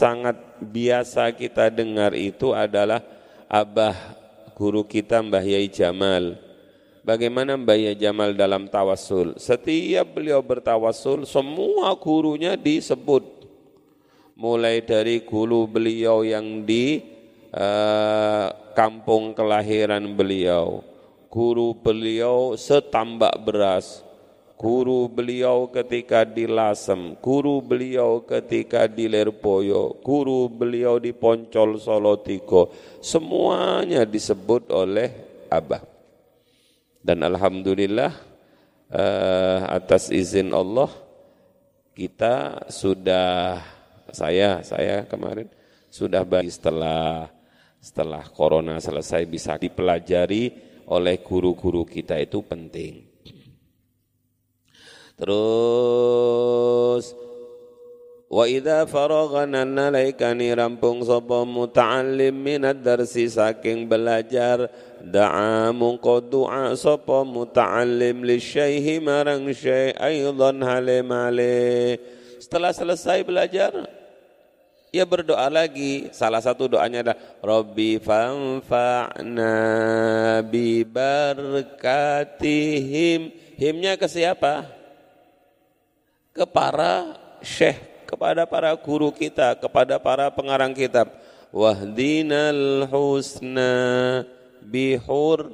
sangat 0.00 0.36
biasa 0.60 1.32
kita 1.32 1.72
dengar 1.72 2.12
itu 2.12 2.52
adalah 2.52 3.00
abah 3.48 4.19
guru 4.60 4.84
kita 4.84 5.24
Mbah 5.24 5.40
Yai 5.40 5.72
Jamal 5.72 6.36
Bagaimana 7.00 7.56
Mbah 7.56 7.80
Yai 7.80 7.96
Jamal 7.96 8.36
dalam 8.36 8.68
tawasul? 8.68 9.40
Setiap 9.40 10.20
beliau 10.20 10.44
bertawasul, 10.44 11.24
semua 11.24 11.96
gurunya 11.96 12.60
disebut. 12.60 13.24
Mulai 14.36 14.84
dari 14.84 15.24
guru 15.24 15.64
beliau 15.64 16.20
yang 16.20 16.64
di 16.64 17.00
uh, 17.56 18.52
kampung 18.76 19.32
kelahiran 19.32 20.04
beliau. 20.12 20.84
Guru 21.32 21.72
beliau 21.72 22.52
setambak 22.52 23.32
beras. 23.48 24.04
Guru 24.60 25.08
beliau 25.08 25.72
ketika 25.72 26.20
di 26.20 26.44
Lasem, 26.44 27.16
guru 27.16 27.64
beliau 27.64 28.20
ketika 28.28 28.84
di 28.84 29.08
Lerpoyo, 29.08 29.96
guru 30.04 30.52
beliau 30.52 31.00
di 31.00 31.16
Poncol 31.16 31.80
Solo 31.80 32.20
Tigo, 32.20 32.68
semuanya 33.00 34.04
disebut 34.04 34.68
oleh 34.68 35.08
Abah. 35.48 35.80
Dan 37.00 37.24
Alhamdulillah 37.24 38.12
uh, 38.92 39.64
atas 39.64 40.12
izin 40.12 40.52
Allah 40.52 40.92
kita 41.96 42.68
sudah 42.68 43.64
saya 44.12 44.60
saya 44.60 45.08
kemarin 45.08 45.48
sudah 45.88 46.20
bagi 46.20 46.52
setelah 46.52 47.32
setelah 47.80 48.28
corona 48.28 48.76
selesai 48.76 49.24
bisa 49.24 49.56
dipelajari 49.56 50.52
oleh 50.92 51.16
guru-guru 51.24 51.88
kita 51.88 52.20
itu 52.20 52.44
penting. 52.44 53.09
Terus 55.20 57.14
Wa 58.30 58.46
idza 58.46 58.86
faraghana 58.86 59.66
nalaikani 59.66 60.54
rampung 60.54 61.02
sapa 61.02 61.42
muta'allim 61.42 62.30
minad 62.30 62.78
darsi 62.78 63.26
saking 63.26 63.90
belajar 63.90 64.70
da'a 65.02 65.74
mungko 65.74 66.22
du'a 66.22 66.70
sapa 66.78 67.26
muta'allim 67.26 68.22
li 68.22 68.38
syaihi 68.38 69.02
marang 69.02 69.50
aidan 69.50 70.62
setelah 72.38 72.70
selesai 72.70 73.26
belajar 73.26 73.74
ia 74.94 75.02
berdoa 75.02 75.50
lagi. 75.50 76.06
Salah 76.14 76.38
satu 76.38 76.70
doanya 76.70 77.02
adalah 77.02 77.18
Rabbi 77.42 77.98
fanfa'na 77.98 79.54
bi 80.46 80.86
barkatihim. 80.86 81.94
Himnya 83.58 83.98
ke 83.98 84.06
siapa? 84.06 84.79
Ke 86.40 86.48
para 86.48 87.20
syekh, 87.44 88.08
kepada 88.08 88.48
para 88.48 88.72
guru 88.72 89.12
kita, 89.12 89.60
kepada 89.60 90.00
para 90.00 90.32
pengarang 90.32 90.72
kitab. 90.72 91.12
Wahdinal 91.52 92.88
husna 92.88 94.24
bihur 94.64 95.52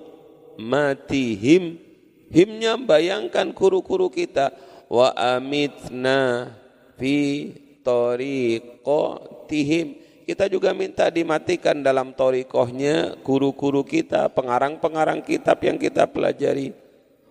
matihim. 0.55 1.83
Himnya 2.31 2.79
bayangkan 2.79 3.51
guru-guru 3.51 4.07
kita. 4.15 4.55
Wa 4.87 5.11
amitna 5.11 6.55
fi 6.95 7.51
tariqatihim 7.83 10.07
kita 10.27 10.51
juga 10.51 10.75
minta 10.75 11.07
dimatikan 11.07 11.79
dalam 11.83 12.11
torikohnya 12.11 13.15
guru-guru 13.23 13.87
kita, 13.87 14.27
pengarang-pengarang 14.35 15.23
kitab 15.23 15.63
yang 15.63 15.79
kita 15.79 16.11
pelajari. 16.11 16.75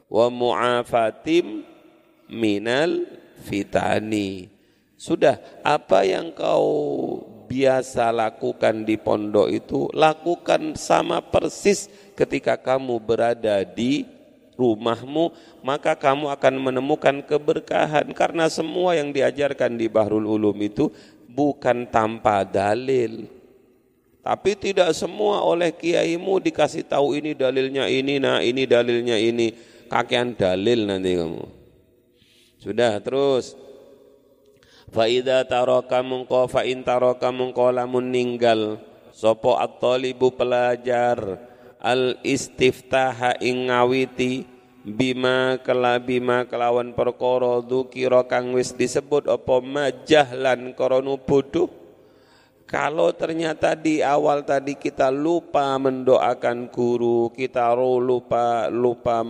Wa 0.07 0.31
mu'afatim 0.31 1.67
minal 2.31 3.03
fitani. 3.43 4.47
Sudah, 4.95 5.37
apa 5.59 6.07
yang 6.07 6.31
kau 6.31 7.19
biasa 7.45 8.09
lakukan 8.09 8.87
di 8.87 8.95
pondok 8.97 9.47
itu, 9.51 9.91
lakukan 9.91 10.73
sama 10.79 11.21
persis 11.21 11.91
ketika 12.15 12.57
kamu 12.57 12.97
berada 13.03 13.61
di 13.67 14.07
rumahmu, 14.55 15.35
maka 15.61 15.93
kamu 15.93 16.31
akan 16.31 16.53
menemukan 16.57 17.15
keberkahan 17.21 18.07
karena 18.15 18.47
semua 18.47 18.95
yang 18.95 19.11
diajarkan 19.11 19.75
di 19.75 19.91
Bahrul 19.91 20.25
Ulum 20.25 20.55
itu 20.63 20.89
bukan 21.27 21.85
tanpa 21.91 22.47
dalil. 22.47 23.27
Tapi 24.25 24.57
tidak 24.57 24.89
semua 24.97 25.45
oleh 25.45 25.69
kiaimu 25.69 26.41
dikasih 26.41 26.89
tahu 26.89 27.13
ini 27.13 27.37
dalilnya 27.37 27.85
ini, 27.85 28.17
nah 28.17 28.41
ini 28.41 28.65
dalilnya 28.65 29.21
ini. 29.21 29.53
Kakean 29.85 30.33
dalil 30.33 30.89
nanti 30.89 31.13
kamu. 31.13 31.64
Sudah 32.65 32.97
terus. 32.97 33.53
Faida 34.89 35.45
taroka 35.45 36.01
mungko 36.01 36.49
fa 36.49 36.65
in 36.65 36.81
taroka 36.81 37.29
mungko 37.29 37.69
lamun 37.69 38.09
ninggal. 38.09 38.81
Sopo 39.13 39.53
at-talibu 39.53 40.33
pelajar. 40.33 41.37
Al 41.77 42.17
istiftaha 42.25 43.37
ing 43.37 43.69
ngawiti. 43.69 44.49
Bima 44.81 45.61
kela 45.61 46.01
bima 46.01 46.45
kelawan 46.45 46.93
perkara 46.93 47.61
dzukira 47.61 48.25
kang 48.25 48.53
wis 48.53 48.73
disebut 48.73 49.25
apa 49.29 49.57
majahlan 49.57 50.77
krana 50.77 51.17
bodoh 51.17 51.84
kalau 52.65 53.13
ternyata 53.13 53.77
di 53.77 54.01
awal 54.01 54.41
tadi 54.41 54.73
kita 54.73 55.13
lupa 55.13 55.77
mendoakan 55.77 56.73
guru, 56.73 57.29
kita 57.29 57.77
lupa 57.77 58.67
lupa 58.73 59.21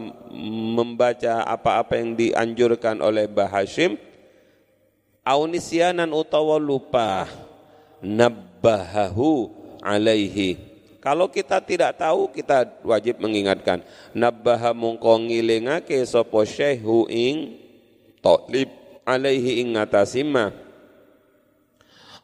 membaca 0.76 1.44
apa-apa 1.44 2.00
yang 2.00 2.16
dianjurkan 2.16 3.04
oleh 3.04 3.28
Mbah 3.28 3.52
Hashim, 3.52 4.00
aunisyanan 5.28 6.16
utawa 6.16 6.56
lupa 6.56 7.28
nabbahahu 8.00 9.52
alaihi 9.84 10.76
kalau 11.06 11.30
kita 11.30 11.62
tidak 11.62 12.02
tahu, 12.02 12.34
kita 12.34 12.82
wajib 12.82 13.22
mengingatkan. 13.22 13.86
Nabbaha 14.10 14.74
mungko 14.74 15.22
ngilingake 15.22 16.02
sapa 16.02 16.42
syekhu 16.50 17.06
ing 17.06 17.62
talib 18.26 18.74
alaihi 19.06 19.62
ing. 19.62 19.78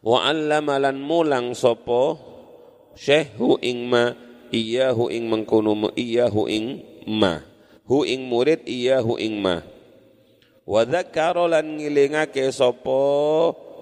Wa 0.02 0.26
allama 0.34 0.82
lan 0.82 0.98
mulang 0.98 1.54
sapa 1.54 2.18
syekhu 2.98 3.62
ing 3.62 3.86
ma 3.86 4.18
iyahu 4.50 5.14
ing 5.14 5.30
mengkono 5.30 5.78
iyahu 5.94 6.50
ing 6.50 6.82
ma. 7.06 7.46
Hu 7.86 8.02
ing 8.06 8.26
murid 8.26 8.66
iyahu 8.66 9.22
ing 9.22 9.38
ma. 9.38 9.62
Wa 10.66 10.86
dzakara 10.86 11.46
lan 11.46 11.78
ngilingake 11.78 12.50
sapa 12.50 13.02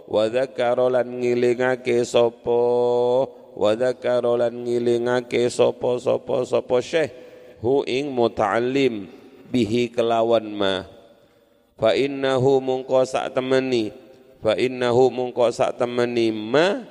wa 0.09 0.25
dzakara 0.25 0.89
lan 0.89 1.21
ngilingake 1.21 2.01
sapa 2.01 2.61
wa 3.53 3.71
dzakara 3.77 4.41
lan 4.41 4.65
ngilingake 4.65 5.45
sapa 5.53 6.01
sapa 6.01 6.41
sapa 6.49 6.77
syekh 6.81 7.13
hu 7.61 7.85
ing 7.85 8.09
muta'allim 8.09 9.05
bihi 9.53 9.93
kelawan 9.93 10.49
ma 10.49 10.89
fa 11.77 11.93
innahu 11.93 12.57
mungko 12.57 13.05
sak 13.05 13.37
temeni 13.37 13.93
fa 14.39 14.55
innahu 14.55 15.11
mungko 15.11 15.51
sak 15.51 15.75
temeni 15.79 16.31
ma 16.31 16.83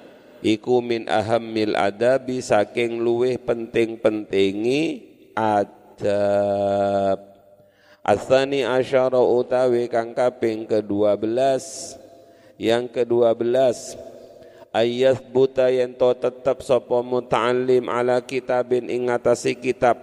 iku 0.45 0.79
min 0.85 1.09
ahammil 1.09 1.75
adabi 1.75 2.39
saking 2.45 3.01
luweh 3.03 3.41
penting-pentingi 3.41 5.03
adab. 5.35 7.19
Asani 8.09 8.65
asyara 8.65 9.21
utawi 9.21 9.85
kang 9.93 10.17
kaping 10.17 10.65
ke-12 10.65 11.29
yang 12.57 12.89
ke-12 12.89 13.37
ayat 14.73 15.21
buta 15.29 15.69
yang 15.69 15.93
to 15.93 16.17
tetap 16.17 16.65
sapa 16.65 17.05
muta'allim 17.05 17.85
ala 17.93 18.25
kitabin 18.25 18.89
ingatasi 18.89 19.61
kitab. 19.61 20.01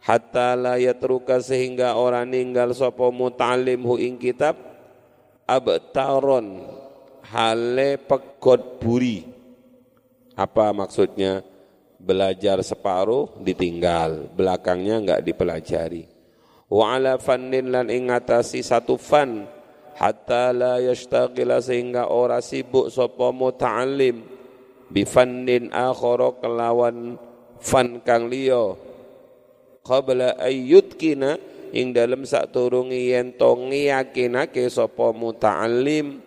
Hatta 0.00 0.54
la 0.54 0.78
yatruka 0.78 1.42
sehingga 1.42 1.98
orang 1.98 2.30
ninggal 2.30 2.70
sapa 2.78 3.10
muta'allim 3.10 3.82
hu 3.82 3.98
ing 3.98 4.14
kitab 4.14 4.69
abtaron 5.50 6.62
hale 7.26 7.98
pegot 7.98 8.78
buri. 8.78 9.26
Apa 10.38 10.70
maksudnya? 10.70 11.42
Belajar 12.00 12.62
separuh 12.64 13.28
ditinggal. 13.44 14.32
Belakangnya 14.32 14.96
enggak 14.96 15.20
dipelajari. 15.26 16.08
Wa 16.70 16.96
ala 16.96 17.20
fannin 17.20 17.68
lan 17.68 17.90
ingatasi 17.90 18.64
satu 18.64 18.96
fan. 18.96 19.44
Hatta 20.00 20.54
la 20.56 20.80
yashtagila 20.80 21.60
sehingga 21.60 22.08
ora 22.08 22.40
sibuk 22.40 22.88
sapa 22.88 23.34
muta'allim. 23.36 24.24
Bi 24.88 25.04
fannin 25.04 25.68
akhara 25.68 26.40
kelawan 26.40 27.20
fan 27.60 28.00
kang 28.00 28.32
liya. 28.32 28.80
Qabla 29.84 30.40
ayyudkina 30.40 31.36
ing 31.70 31.94
dalam 31.94 32.26
sak 32.26 32.50
turungi 32.54 33.14
yen 33.14 33.34
to 33.34 33.54
ngiyakinake 33.54 34.66
sapa 34.70 35.14
muta'allim 35.14 36.22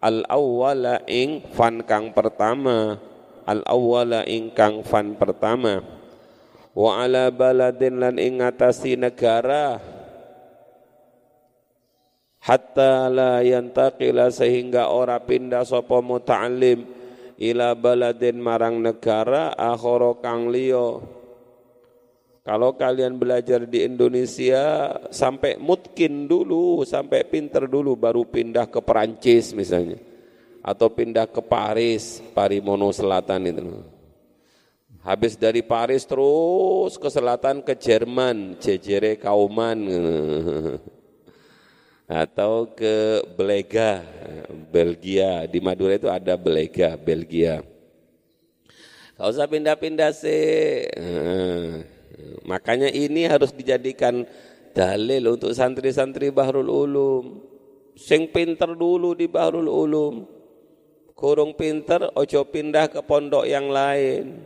al 0.00 0.24
awwala 0.28 1.04
ing 1.08 1.44
fan 1.52 1.84
kang 1.84 2.12
pertama 2.12 3.00
al 3.46 3.62
awwala 3.64 4.26
kang 4.52 4.82
fan 4.82 5.14
pertama. 5.14 5.80
Wa 6.76 7.08
ala 7.08 7.32
baladin 7.32 8.04
lan 8.04 8.20
ing 8.20 8.44
ngatasi 8.44 9.00
negara 9.00 9.80
hatta 12.44 13.08
la 13.08 13.40
yantaqila 13.40 14.28
sehingga 14.28 14.92
ora 14.92 15.16
pindah 15.18 15.64
sapa 15.64 16.04
muta'allim 16.04 16.84
ila 17.40 17.72
baladin 17.72 18.36
marang 18.36 18.84
negara 18.84 19.56
akhara 19.56 20.20
kang 20.20 20.52
liya 20.52 21.00
kalau 22.46 22.78
kalian 22.78 23.18
belajar 23.18 23.66
di 23.66 23.82
Indonesia 23.82 24.94
sampai 25.10 25.58
mungkin 25.58 26.30
dulu, 26.30 26.86
sampai 26.86 27.26
pinter 27.26 27.66
dulu 27.66 27.98
baru 27.98 28.22
pindah 28.22 28.70
ke 28.70 28.78
Perancis 28.78 29.50
misalnya. 29.50 29.98
Atau 30.62 30.86
pindah 30.94 31.26
ke 31.26 31.42
Paris, 31.42 32.22
Parimono 32.30 32.94
Selatan 32.94 33.50
itu. 33.50 33.82
Habis 35.02 35.34
dari 35.34 35.62
Paris 35.66 36.06
terus 36.06 36.94
ke 36.94 37.10
selatan 37.10 37.66
ke 37.66 37.74
Jerman, 37.74 38.62
Jejere 38.62 39.18
Kauman. 39.18 39.78
Atau 42.06 42.70
ke 42.78 43.26
Belega, 43.34 44.06
Belgia. 44.70 45.50
Di 45.50 45.58
Madura 45.58 45.98
itu 45.98 46.06
ada 46.06 46.38
Belega, 46.38 46.94
Belgia. 46.94 47.62
Gak 49.18 49.30
usah 49.34 49.50
pindah-pindah 49.50 50.10
sih. 50.14 50.86
Makanya 52.46 52.88
ini 52.88 53.26
harus 53.26 53.50
dijadikan 53.50 54.22
dalil 54.70 55.34
untuk 55.34 55.50
santri-santri 55.50 56.30
Bahrul 56.30 56.70
Ulum. 56.70 57.24
Sing 57.98 58.30
pinter 58.30 58.76
dulu 58.78 59.18
di 59.18 59.26
Bahrul 59.26 59.66
Ulum. 59.66 60.14
Kurung 61.16 61.56
pinter, 61.56 62.12
ojo 62.12 62.44
pindah 62.52 62.92
ke 62.92 63.00
pondok 63.00 63.48
yang 63.48 63.72
lain. 63.72 64.36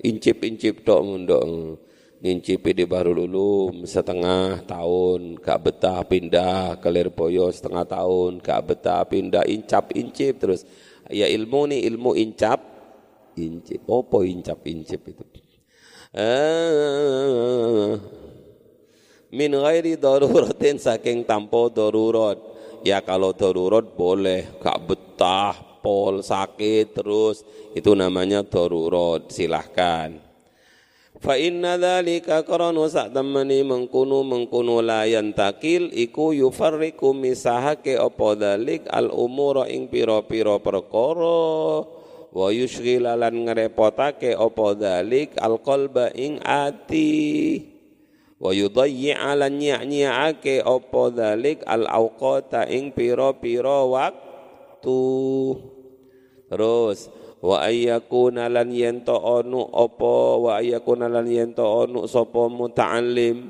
Incip-incip 0.00 0.82
tok 0.82 1.04
mundok. 1.04 1.44
Ngincipi 2.16 2.72
di 2.72 2.88
Bahrul 2.88 3.28
Ulum 3.28 3.84
setengah 3.84 4.64
tahun, 4.64 5.36
gak 5.36 5.60
betah 5.68 6.00
pindah 6.08 6.80
ke 6.80 6.88
Lirboyo 6.88 7.52
setengah 7.52 7.84
tahun, 7.84 8.40
gak 8.40 8.60
betah 8.64 9.04
pindah 9.04 9.44
incap-incip 9.44 10.40
terus. 10.40 10.64
Ya 11.12 11.28
ilmu 11.28 11.68
nih 11.68 11.84
ilmu 11.92 12.16
incap, 12.16 12.64
incip. 13.36 13.84
Opo 13.84 14.24
incap-incip 14.24 15.04
itu? 15.04 15.35
Ah. 16.16 18.00
min 19.28 19.52
ghairi 19.52 20.00
daruratin 20.00 20.80
saking 20.80 21.28
tanpa 21.28 21.68
darurat. 21.68 22.40
Ya 22.80 23.04
kalau 23.04 23.36
darurat 23.36 23.84
boleh 23.84 24.48
gak 24.64 24.80
betah 24.88 25.52
pol 25.84 26.24
sakit 26.24 26.96
terus. 26.96 27.44
Itu 27.76 27.92
namanya 27.92 28.40
darurat 28.48 29.28
silahkan. 29.28 30.24
Fa 31.16 31.36
inna 31.36 31.80
dzalika 31.80 32.44
qaranu 32.44 32.88
sa'tamani 32.88 33.64
mengkunu 33.64 34.20
mengkunu 34.20 34.84
la 34.84 35.08
yantakil 35.08 35.88
iku 35.92 36.36
yufarriqu 36.36 37.16
misahake 37.16 37.96
apa 37.96 38.36
dzalik 38.36 38.84
al 38.88 39.08
umura 39.12 39.64
ing 39.64 39.88
pira-pira 39.88 40.60
perkara 40.60 41.88
wa 42.36 42.52
yushghilalan 42.52 43.48
ngerepotake 43.48 44.36
apa 44.36 44.66
dalik 44.76 45.32
alqalba 45.40 46.12
ing 46.12 46.36
ati. 46.44 47.64
Wa 48.36 48.52
yudayyi'alan 48.52 49.56
nyak-nyakake 49.56 50.60
apa 50.60 51.02
dalik 51.08 51.64
al 51.64 51.88
awqata 51.88 52.68
ing 52.68 52.92
pira-pira 52.92 53.88
waktu. 53.88 55.00
Terus 56.52 57.08
wa 57.40 57.64
ayyakuna 57.64 58.52
lan 58.52 58.68
yento 58.68 59.16
onu 59.16 59.72
apa 59.72 60.14
wa 60.36 60.50
ayyakuna 60.60 61.08
lan 61.08 61.24
yento 61.24 61.64
onu 61.64 62.04
sapa 62.04 62.52
muta'allim. 62.52 63.48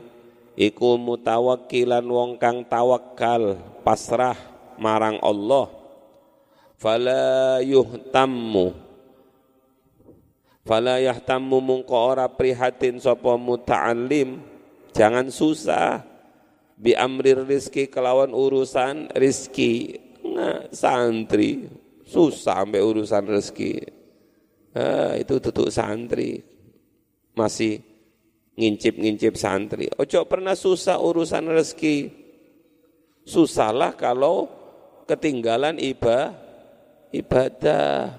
Iku 0.55 0.95
mutawakkilan 0.97 2.07
wong 2.07 2.39
kang 2.39 2.63
tawakal 2.65 3.59
pasrah 3.83 4.39
marang 4.81 5.21
Allah 5.21 5.76
fala 6.77 7.59
yuhtammu. 7.65 8.87
Fala 10.67 10.99
yahtammu 10.99 11.63
mungko 11.63 11.95
ora 11.95 12.27
prihatin 12.27 12.99
sapa 12.99 13.39
muta'allim. 13.39 14.43
Jangan 14.93 15.31
susah. 15.31 16.03
Bi 16.77 16.93
amrir 16.93 17.47
rizki 17.47 17.89
kelawan 17.89 18.35
urusan 18.35 19.15
rizki. 19.15 19.97
Nah, 20.27 20.67
santri. 20.75 21.71
Susah 22.07 22.63
sampai 22.63 22.79
urusan 22.79 23.27
rezeki 23.27 23.83
ah, 24.79 25.19
itu 25.19 25.43
tutup 25.43 25.67
santri. 25.75 26.39
Masih 27.35 27.83
ngincip-ngincip 28.55 29.35
santri. 29.35 29.91
Ojo 29.99 30.23
pernah 30.31 30.55
susah 30.55 31.03
urusan 31.03 31.51
rezeki 31.51 32.27
susahlah 33.27 33.99
kalau 33.99 34.47
ketinggalan 35.11 35.83
ibadah 35.83 36.46
ibadah. 37.15 38.15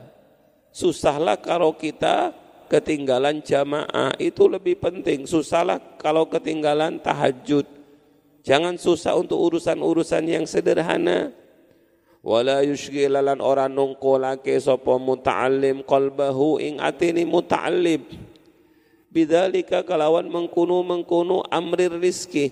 Susahlah 0.71 1.41
kalau 1.41 1.73
kita 1.73 2.31
ketinggalan 2.69 3.41
jamaah, 3.41 4.13
itu 4.21 4.45
lebih 4.45 4.77
penting. 4.77 5.25
Susahlah 5.25 5.81
kalau 5.97 6.27
ketinggalan 6.29 7.01
tahajud. 7.01 7.65
Jangan 8.45 8.77
susah 8.79 9.17
untuk 9.17 9.41
urusan-urusan 9.41 10.23
yang 10.23 10.45
sederhana. 10.47 11.33
Wala 12.23 12.63
yushgilalan 12.63 13.39
orang 13.39 13.71
nungkolake 13.71 14.55
sopo 14.59 14.99
muta'allim 14.99 15.83
qalbahu 15.83 16.59
ing 16.59 16.79
atini 16.79 17.23
muta'allim. 17.23 18.03
Bidalika 19.07 19.81
kalawan 19.87 20.27
mengkunu 20.27 20.83
mengkunu 20.83 21.43
amrir 21.47 21.95
rizki. 21.95 22.51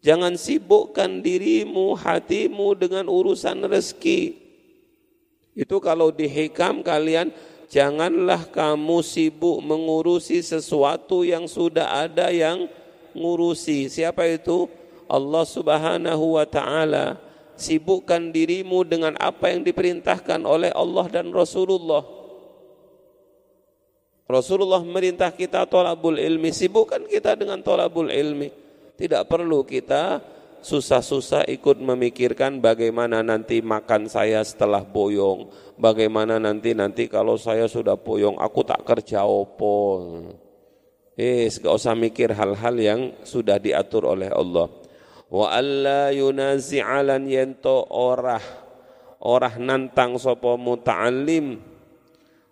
Jangan 0.00 0.38
sibukkan 0.38 1.20
dirimu, 1.20 1.94
hatimu 1.98 2.74
dengan 2.78 3.10
urusan 3.10 3.66
rezeki 3.66 4.47
itu 5.58 5.82
kalau 5.82 6.14
di 6.14 6.30
hikam 6.30 6.86
kalian 6.86 7.34
janganlah 7.66 8.46
kamu 8.46 9.02
sibuk 9.02 9.58
mengurusi 9.58 10.38
sesuatu 10.38 11.26
yang 11.26 11.50
sudah 11.50 12.06
ada 12.06 12.30
yang 12.30 12.70
ngurusi. 13.10 13.90
Siapa 13.90 14.22
itu? 14.30 14.70
Allah 15.10 15.42
Subhanahu 15.42 16.38
wa 16.38 16.46
taala. 16.46 17.18
Sibukkan 17.58 18.30
dirimu 18.30 18.86
dengan 18.86 19.18
apa 19.18 19.50
yang 19.50 19.66
diperintahkan 19.66 20.46
oleh 20.46 20.70
Allah 20.70 21.10
dan 21.10 21.34
Rasulullah. 21.34 22.06
Rasulullah 24.30 24.78
merintah 24.86 25.34
kita 25.34 25.66
tolabul 25.66 26.22
ilmi, 26.22 26.54
sibukkan 26.54 27.02
kita 27.10 27.34
dengan 27.34 27.58
tolabul 27.66 28.14
ilmi. 28.14 28.54
Tidak 28.94 29.26
perlu 29.26 29.66
kita 29.66 30.22
susah-susah 30.64 31.46
ikut 31.48 31.78
memikirkan 31.78 32.62
bagaimana 32.62 33.22
nanti 33.22 33.62
makan 33.62 34.10
saya 34.10 34.44
setelah 34.44 34.82
boyong, 34.82 35.50
bagaimana 35.78 36.36
nanti 36.38 36.74
nanti 36.74 37.06
kalau 37.06 37.38
saya 37.38 37.66
sudah 37.66 37.98
boyong 37.98 38.36
aku 38.38 38.60
tak 38.66 38.82
kerja 38.86 39.24
opo. 39.24 39.76
Eh, 41.18 41.50
gak 41.50 41.74
usah 41.74 41.98
mikir 41.98 42.30
hal-hal 42.30 42.74
yang 42.78 43.00
sudah 43.26 43.58
diatur 43.58 44.06
oleh 44.06 44.30
Allah. 44.30 44.70
Wa 45.28 45.52
alla 45.52 46.14
yunazi'alan 46.14 47.26
yento 47.26 47.84
orah 47.90 48.68
orah 49.22 49.54
nantang 49.58 50.14
sopo 50.18 50.54
muta'allim 50.54 51.58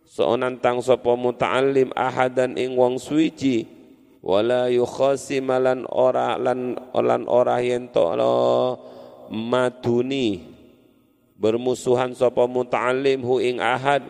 so 0.06 0.34
nantang 0.34 0.82
sopo 0.82 1.14
muta'allim 1.14 1.94
ahadan 1.94 2.58
ing 2.58 2.74
wong 2.74 2.98
suici 2.98 3.75
wala 4.26 4.66
yukhasimalan 4.66 5.86
ora 5.86 6.34
lan 6.34 6.74
lan 6.90 7.22
ora 7.30 7.62
yen 7.62 7.86
to 7.94 8.02
maduni. 9.30 10.58
Bermusuhan 11.36 12.16
sapa 12.16 12.48
muta'allim 12.50 13.22
hu 13.22 13.38
ing 13.38 13.62
ahad. 13.62 14.02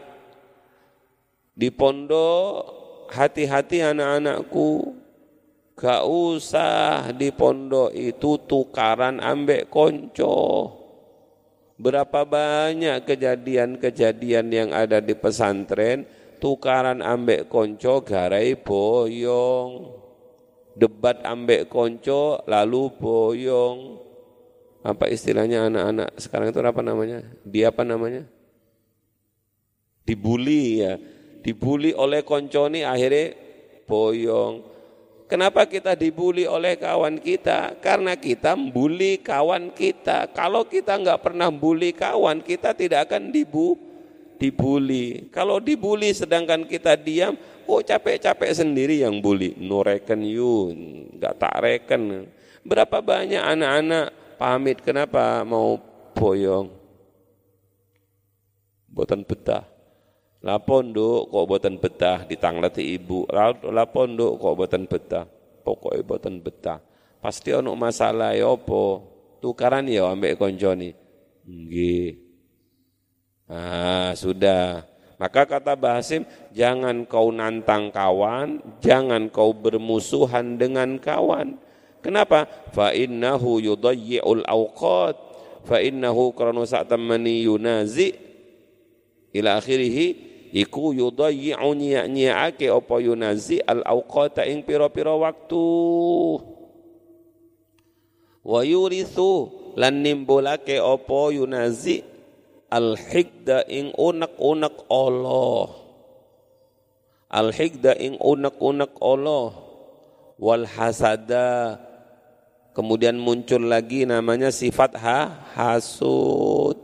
Di 1.52 1.68
pondok 1.68 2.64
hati-hati 3.12 3.84
anak-anakku. 3.84 4.94
Gak 5.76 6.08
usah 6.08 7.12
di 7.12 7.28
pondok 7.28 7.92
itu 7.92 8.40
tukaran 8.48 9.20
ambek 9.20 9.68
konco. 9.68 10.72
Berapa 11.76 12.24
banyak 12.24 13.04
kejadian-kejadian 13.04 14.48
yang 14.48 14.70
ada 14.72 15.04
di 15.04 15.12
pesantren 15.12 16.08
tukaran 16.40 17.04
ambek 17.04 17.52
konco 17.52 18.00
garai 18.00 18.56
boyong 18.56 20.05
debat 20.76 21.24
ambek 21.24 21.72
konco 21.72 22.44
lalu 22.44 22.92
boyong 23.00 23.96
apa 24.84 25.08
istilahnya 25.08 25.72
anak-anak 25.72 26.14
sekarang 26.20 26.52
itu 26.52 26.60
apa 26.60 26.82
namanya 26.84 27.24
dia 27.42 27.72
apa 27.72 27.82
namanya 27.82 28.28
dibully 30.04 30.84
ya 30.84 31.00
dibully 31.40 31.96
oleh 31.96 32.20
konco 32.22 32.68
ini 32.68 32.84
akhirnya 32.84 33.34
boyong 33.88 34.76
Kenapa 35.26 35.66
kita 35.66 35.98
dibully 35.98 36.46
oleh 36.46 36.78
kawan 36.78 37.18
kita? 37.18 37.74
Karena 37.82 38.14
kita 38.14 38.54
membuli 38.54 39.18
kawan 39.18 39.74
kita. 39.74 40.30
Kalau 40.30 40.62
kita 40.62 40.94
nggak 40.94 41.18
pernah 41.18 41.50
bully 41.50 41.90
kawan, 41.90 42.38
kita 42.46 42.70
tidak 42.78 43.10
akan 43.10 43.34
dibu 43.34 43.74
dibully. 44.38 45.26
Kalau 45.34 45.58
dibully 45.58 46.14
sedangkan 46.14 46.62
kita 46.62 46.94
diam, 46.94 47.34
oh 47.66 47.82
capek-capek 47.82 48.50
sendiri 48.54 49.02
yang 49.02 49.18
bully. 49.20 49.54
No 49.58 49.82
reckon 49.82 50.22
you, 50.22 50.72
nggak 51.18 51.34
tak 51.38 51.54
reckon. 51.60 52.30
Berapa 52.66 52.98
banyak 52.98 53.38
anak-anak 53.38 54.06
pamit 54.40 54.82
kenapa 54.82 55.46
mau 55.46 55.78
boyong? 56.16 56.72
Buatan 58.90 59.22
betah. 59.28 59.68
Lapon 60.46 60.94
duk 60.94 61.28
kok 61.28 61.46
buatan 61.46 61.76
betah 61.82 62.22
ditanglati 62.22 62.94
ibu. 62.94 63.26
Lapon 63.66 64.14
duk 64.14 64.38
kok 64.38 64.54
buatan 64.56 64.84
betah. 64.86 65.26
Pokoknya 65.66 66.06
buatan 66.06 66.38
betah. 66.38 66.78
Pasti 67.18 67.50
ono 67.50 67.74
masalah 67.74 68.38
ya 68.38 68.54
apa? 68.54 69.02
Tukaran 69.42 69.90
ya 69.90 70.06
ambek 70.06 70.38
konjoni. 70.38 70.94
Nggih. 71.42 72.22
Ah, 73.50 74.14
sudah. 74.14 74.86
Maka 75.16 75.48
kata 75.48 75.72
Bahasim, 75.72 76.28
jangan 76.52 77.08
kau 77.08 77.32
nantang 77.32 77.88
kawan, 77.88 78.60
jangan 78.84 79.32
kau 79.32 79.56
bermusuhan 79.56 80.60
dengan 80.60 81.00
kawan. 81.00 81.56
Kenapa? 82.04 82.44
Fa 82.76 82.92
innahu 82.92 83.58
yudayyi'ul 83.58 84.44
awqat. 84.44 85.16
Fa 85.66 85.82
innahu 85.82 86.30
karena 86.36 86.62
saat 86.62 86.92
yunazi 86.94 88.14
ila 89.34 89.58
akhirih 89.58 90.14
iku 90.54 90.94
yudayyi'u 90.94 91.70
nyi'ake 92.06 92.70
apa 92.70 92.94
yunazi 93.02 93.58
al 93.66 93.82
awqata 93.82 94.46
ing 94.46 94.62
pira-pira 94.62 95.12
waktu 95.12 95.66
wa 98.46 98.60
yurithu 98.62 99.50
lan 99.74 100.00
nimbulake 100.00 100.78
apa 100.78 101.20
yunazi 101.34 102.06
al 102.76 103.00
hikda 103.00 103.64
ing 103.72 103.96
unek-unek 103.96 104.84
Allah. 104.92 105.72
Al 107.32 107.48
hikda 107.56 107.96
ing 107.96 108.20
unek-unek 108.20 108.92
Allah. 109.00 109.56
Wal 110.36 110.68
hasada 110.68 111.80
kemudian 112.76 113.16
muncul 113.16 113.64
lagi 113.64 114.04
namanya 114.04 114.52
sifat 114.52 114.92
ha 115.00 115.48
hasud. 115.56 116.76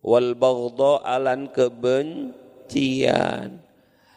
Wal 0.00 0.32
baghdha 0.32 1.04
alan 1.04 1.52
kebencian. 1.52 2.40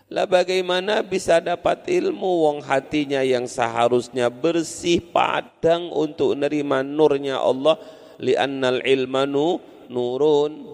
Lah 0.06 0.30
bagaimana 0.30 1.04
bisa 1.04 1.44
dapat 1.44 1.90
ilmu? 1.92 2.48
Wong 2.48 2.64
hatinya 2.64 3.20
yang 3.26 3.50
seharusnya 3.52 4.32
bersih 4.32 5.04
padang 5.04 5.92
untuk 5.92 6.40
menerima 6.40 6.88
nurnya 6.88 7.44
Allah. 7.44 7.76
Li'annal 8.16 8.80
ilmanu 8.88 9.75
nurun 9.90 10.66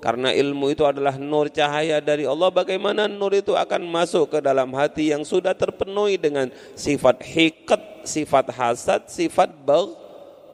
karena 0.00 0.32
ilmu 0.32 0.72
itu 0.72 0.88
adalah 0.88 1.20
nur 1.20 1.52
cahaya 1.52 2.00
dari 2.00 2.24
Allah 2.24 2.48
bagaimana 2.48 3.04
nur 3.04 3.36
itu 3.36 3.52
akan 3.52 3.84
masuk 3.84 4.32
ke 4.32 4.38
dalam 4.40 4.72
hati 4.72 5.12
yang 5.12 5.28
sudah 5.28 5.52
terpenuhi 5.52 6.16
dengan 6.16 6.48
sifat 6.72 7.20
hikat, 7.20 8.08
sifat 8.08 8.48
hasad, 8.48 9.04
sifat 9.12 9.52
bagh, 9.60 9.92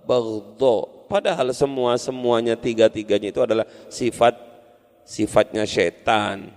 baghdha 0.03 0.97
Padahal 1.07 1.55
semua 1.55 1.95
semuanya 1.95 2.59
tiga 2.59 2.90
tiganya 2.90 3.31
itu 3.31 3.38
adalah 3.38 3.62
sifat 3.87 4.35
sifatnya 5.07 5.62
setan. 5.62 6.51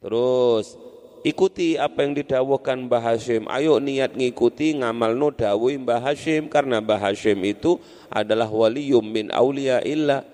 Terus 0.00 0.80
ikuti 1.20 1.76
apa 1.76 2.00
yang 2.00 2.16
didawuhkan 2.16 2.88
Mbah 2.88 3.04
Hashim. 3.04 3.44
Ayo 3.52 3.76
niat 3.76 4.16
ngikuti 4.16 4.80
ngamal 4.80 5.12
no 5.12 5.28
dawuh 5.28 5.76
Mbah 5.76 6.00
Hashim 6.00 6.48
karena 6.48 6.80
Mbah 6.80 7.12
Hashim 7.12 7.36
itu 7.44 7.76
adalah 8.08 8.48
waliyum 8.48 9.04
min 9.04 9.28
aulia 9.28 9.84
illa. 9.84 10.24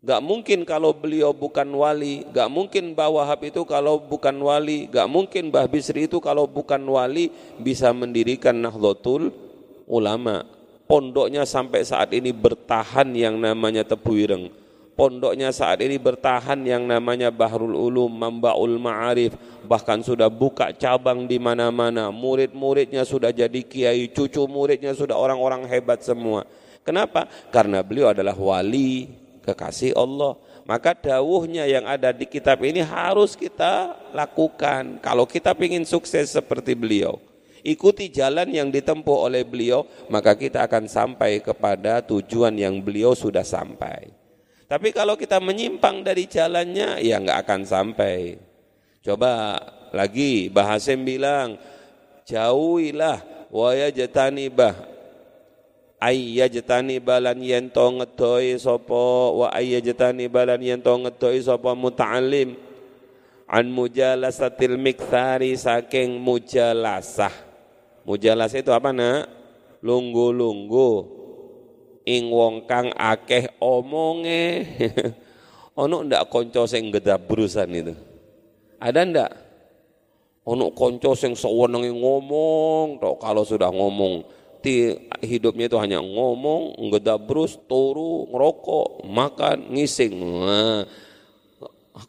Gak 0.00 0.24
mungkin 0.24 0.64
kalau 0.64 0.96
beliau 0.96 1.36
bukan 1.36 1.68
wali, 1.76 2.24
gak 2.32 2.48
mungkin 2.48 2.96
Mbah 2.96 3.12
Wahab 3.12 3.44
itu 3.44 3.68
kalau 3.68 4.00
bukan 4.00 4.32
wali, 4.40 4.88
gak 4.88 5.04
mungkin 5.04 5.52
Mbah 5.52 5.68
Bisri 5.68 6.08
itu 6.08 6.16
kalau 6.24 6.48
bukan 6.48 6.80
wali 6.88 7.28
bisa 7.60 7.92
mendirikan 7.92 8.56
Nahdlatul 8.56 9.28
Ulama 9.84 10.60
pondoknya 10.90 11.46
sampai 11.46 11.86
saat 11.86 12.10
ini 12.10 12.34
bertahan 12.34 13.14
yang 13.14 13.38
namanya 13.38 13.86
Tebu 13.86 14.18
Ireng. 14.18 14.50
Pondoknya 14.98 15.54
saat 15.54 15.80
ini 15.80 15.96
bertahan 15.96 16.60
yang 16.66 16.84
namanya 16.84 17.32
Bahrul 17.32 17.72
Ulum, 17.72 18.10
Mambaul 18.10 18.76
Ma'arif, 18.76 19.32
bahkan 19.64 20.02
sudah 20.04 20.28
buka 20.28 20.74
cabang 20.76 21.24
di 21.24 21.40
mana-mana. 21.40 22.12
Murid-muridnya 22.12 23.06
sudah 23.08 23.32
jadi 23.32 23.64
kiai, 23.64 24.12
cucu 24.12 24.44
muridnya 24.44 24.92
sudah 24.92 25.16
orang-orang 25.16 25.64
hebat 25.70 26.04
semua. 26.04 26.44
Kenapa? 26.84 27.30
Karena 27.48 27.80
beliau 27.80 28.12
adalah 28.12 28.36
wali 28.36 29.08
kekasih 29.44 29.96
Allah. 29.96 30.36
Maka 30.68 30.94
dawuhnya 30.94 31.66
yang 31.66 31.88
ada 31.88 32.14
di 32.14 32.28
kitab 32.28 32.62
ini 32.62 32.84
harus 32.84 33.34
kita 33.34 33.96
lakukan. 34.14 35.02
Kalau 35.02 35.26
kita 35.26 35.56
ingin 35.58 35.82
sukses 35.82 36.30
seperti 36.30 36.78
beliau 36.78 37.18
ikuti 37.64 38.08
jalan 38.08 38.48
yang 38.50 38.68
ditempuh 38.72 39.28
oleh 39.28 39.44
beliau, 39.44 39.84
maka 40.08 40.36
kita 40.36 40.64
akan 40.64 40.88
sampai 40.88 41.40
kepada 41.44 42.00
tujuan 42.04 42.56
yang 42.56 42.80
beliau 42.80 43.12
sudah 43.12 43.44
sampai. 43.44 44.12
Tapi 44.70 44.94
kalau 44.94 45.18
kita 45.18 45.42
menyimpang 45.42 46.06
dari 46.06 46.30
jalannya, 46.30 47.02
ya 47.02 47.18
nggak 47.18 47.38
akan 47.46 47.60
sampai. 47.66 48.38
Coba 49.02 49.58
lagi 49.90 50.46
Bahasim 50.52 51.02
bilang, 51.02 51.58
jauhilah 52.28 53.50
waya 53.50 53.90
jetani 53.90 54.46
bah 56.00 56.08
ayya 56.08 56.48
jetani 56.48 56.96
balan 56.96 57.36
yento 57.44 57.84
ngedoi 57.84 58.56
sopo 58.56 59.44
wa 59.44 59.52
ayya 59.52 59.84
jetani 59.84 60.32
balan 60.32 60.64
yento 60.64 60.96
ngedoi 60.96 61.44
sopo 61.44 61.76
muta'alim 61.76 62.56
an 63.44 63.64
mujalasatil 63.68 64.80
mikthari 64.80 65.52
saking 65.60 66.16
mujalasah 66.16 67.50
Mujalas 68.10 68.56
itu 68.56 68.72
apa 68.72 68.90
nak? 68.90 69.28
Lunggu-lunggu. 69.84 71.20
Ing 72.08 72.32
wong 72.32 72.64
kang 72.64 72.90
akeh 72.96 73.60
omonge. 73.60 74.66
ono 75.80 76.02
ndak 76.04 76.26
konco 76.32 76.64
sing 76.66 76.88
gedabrusan 76.90 77.68
itu? 77.70 77.94
Ada 78.80 79.00
ndak? 79.04 79.30
Ono 80.48 80.72
konco 80.72 81.12
sing 81.12 81.36
sewenenge 81.36 81.92
ngomong, 81.92 82.98
tok 82.98 83.20
kalau 83.20 83.44
sudah 83.44 83.68
ngomong 83.68 84.24
ti 84.60 84.94
hidupnya 85.24 85.66
itu 85.66 85.76
hanya 85.80 85.98
ngomong, 85.98 86.76
ngedabrus, 86.78 87.56
turu, 87.66 88.28
ngerokok, 88.30 89.04
makan, 89.08 89.72
ngising. 89.74 90.12
Nah, 90.16 90.84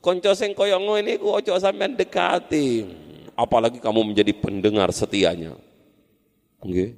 konco 0.03 0.31
sing 0.35 0.55
koyo 0.55 0.79
ngene 0.79 1.17
iku 1.17 1.35
aja 1.39 1.57
sampean 1.59 1.95
dekati. 1.95 2.87
Apalagi 3.35 3.79
kamu 3.79 4.13
menjadi 4.13 4.35
pendengar 4.37 4.91
setianya. 4.93 5.55
Nggih. 6.61 6.93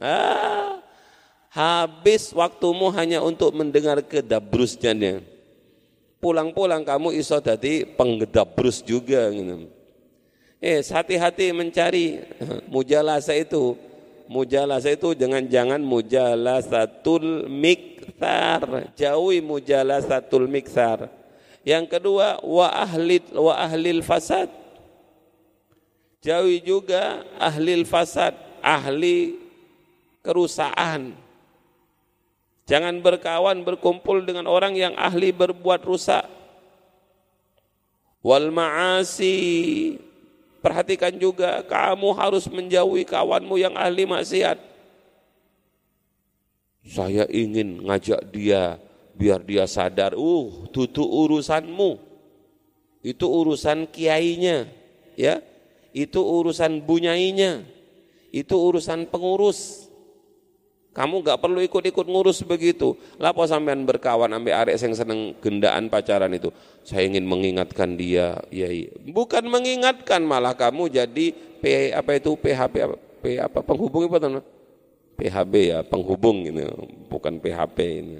Ah, 0.00 0.80
habis 1.52 2.32
waktumu 2.32 2.88
hanya 2.94 3.20
untuk 3.20 3.52
mendengar 3.52 4.00
kedabrusnya. 4.00 5.20
Pulang-pulang 6.18 6.82
kamu 6.82 7.14
iso 7.14 7.38
dadi 7.38 7.86
penggedabrus 7.86 8.82
juga 8.82 9.30
gitu. 9.30 9.70
Eh, 10.58 10.82
hati-hati 10.82 11.54
mencari 11.54 12.18
mujalasa 12.66 13.30
itu. 13.30 13.78
Mujalasa 14.28 14.92
itu 14.92 15.16
jangan 15.16 15.48
jangan 15.48 15.80
mujalasatul 15.80 17.48
miktar. 17.48 18.92
Jauhi 18.92 19.40
mujalasatul 19.40 20.44
miktar. 20.46 21.08
Yang 21.64 21.96
kedua 21.96 22.40
wa 22.44 22.68
ahli 22.68 23.24
wa 23.32 23.56
ahlil 23.56 24.04
fasad 24.04 24.48
Jauhi 26.18 26.58
juga 26.58 27.22
ahli 27.38 27.86
fasad, 27.86 28.34
ahli 28.58 29.38
kerusakan. 30.26 31.14
Jangan 32.66 33.00
berkawan 33.00 33.62
berkumpul 33.62 34.26
dengan 34.26 34.50
orang 34.50 34.74
yang 34.74 34.92
ahli 34.98 35.30
berbuat 35.30 35.86
rusak. 35.86 36.26
Wal 38.20 38.50
ma'asi. 38.50 39.38
Perhatikan 40.58 41.14
juga 41.14 41.62
kamu 41.62 42.08
harus 42.18 42.50
menjauhi 42.50 43.06
kawanmu 43.06 43.54
yang 43.62 43.74
ahli 43.78 44.02
maksiat. 44.02 44.58
Saya 46.88 47.28
ingin 47.30 47.84
ngajak 47.86 48.32
dia 48.34 48.80
biar 49.18 49.42
dia 49.42 49.66
sadar, 49.70 50.14
uh, 50.18 50.66
tutu 50.70 51.02
urusanmu. 51.02 51.98
Itu 53.02 53.30
urusan 53.30 53.86
kiainya, 53.86 54.66
ya 55.14 55.38
itu 55.94 56.22
urusan 56.22 56.82
bunyainya, 56.82 57.66
itu 58.30 58.54
urusan 58.54 59.06
pengurus. 59.10 59.87
Kamu 60.98 61.22
gak 61.22 61.38
perlu 61.38 61.62
ikut-ikut 61.62 62.10
ngurus 62.10 62.42
begitu. 62.42 62.98
Lapo 63.22 63.46
sampean 63.46 63.86
berkawan 63.86 64.34
ambil 64.34 64.58
arek 64.58 64.82
yang 64.82 64.98
seneng 64.98 65.30
gendaan 65.38 65.86
pacaran 65.86 66.34
itu. 66.34 66.50
Saya 66.82 67.06
ingin 67.06 67.22
mengingatkan 67.22 67.94
dia. 67.94 68.42
Ya, 68.50 68.66
iya. 68.66 68.90
Bukan 69.06 69.46
mengingatkan 69.46 70.26
malah 70.26 70.58
kamu 70.58 70.90
jadi 70.90 71.30
P 71.62 71.94
apa 71.94 72.18
itu 72.18 72.34
PHP 72.34 72.74
apa, 72.82 72.96
P 72.98 73.38
apa 73.38 73.62
penghubung 73.62 74.10
apa 74.10 74.18
tuh? 74.18 74.42
PHB 75.22 75.54
ya, 75.70 75.78
penghubung 75.86 76.42
ini, 76.50 76.66
bukan 77.06 77.38
PHP 77.38 77.78
ini. 78.02 78.18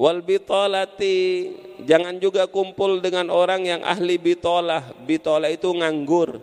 Wal 0.00 0.24
bitolati 0.24 1.52
jangan 1.84 2.16
juga 2.16 2.48
kumpul 2.48 3.04
dengan 3.04 3.28
orang 3.28 3.68
yang 3.68 3.84
ahli 3.84 4.16
bitolah. 4.16 4.96
Bitolah 5.04 5.52
itu 5.52 5.68
nganggur. 5.76 6.40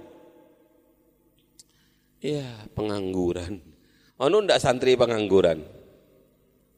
Ya, 2.21 2.45
pengangguran 2.77 3.72
Ono 4.23 4.39
ndak 4.39 4.55
santri 4.55 4.95
pengangguran? 4.95 5.59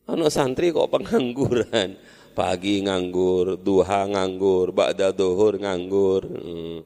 Ono 0.10 0.26
santri 0.34 0.74
kok 0.74 0.90
pengangguran? 0.90 1.94
Pagi 2.34 2.84
nganggur, 2.84 3.62
duha 3.62 4.10
nganggur, 4.10 4.74
ba'da 4.74 5.14
duhur 5.14 5.62
nganggur. 5.62 6.26
Hmm. 6.26 6.78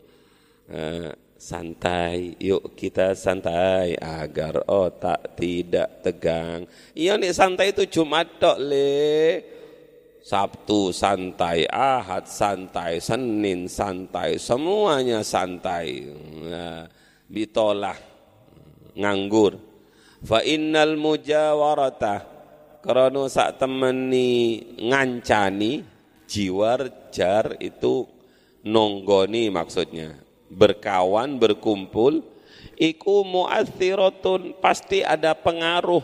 Eh, 0.69 1.09
santai, 1.39 2.35
yuk 2.37 2.75
kita 2.75 3.15
santai 3.15 3.95
agar 3.97 4.67
otak 4.67 5.39
tidak 5.39 6.03
tegang. 6.03 6.67
Iya 6.93 7.15
nih 7.15 7.31
santai 7.31 7.71
itu 7.71 7.87
Jumat 7.87 8.27
tok 8.37 8.59
le. 8.59 8.99
Sabtu 10.19 10.91
santai, 10.93 11.65
Ahad 11.71 12.29
santai, 12.29 12.99
Senin 13.01 13.65
santai, 13.71 14.37
semuanya 14.37 15.25
santai. 15.25 16.05
Nah, 16.45 16.85
bitolah 17.25 17.97
nganggur 18.93 19.68
fa 20.23 20.43
innal 20.43 20.99
mujawarata 20.99 22.27
krana 22.79 23.27
sak 23.27 23.59
temeni 23.59 24.63
ngancani 24.79 25.83
jiwar 26.29 27.09
jar 27.09 27.57
itu 27.59 28.05
nonggoni 28.63 29.49
maksudnya. 29.49 30.15
Berkawan 30.49 31.37
berkumpul 31.37 32.25
iku 32.77 33.21
mu'athiratun 33.21 34.57
pasti 34.57 35.05
ada 35.05 35.37
pengaruh. 35.37 36.01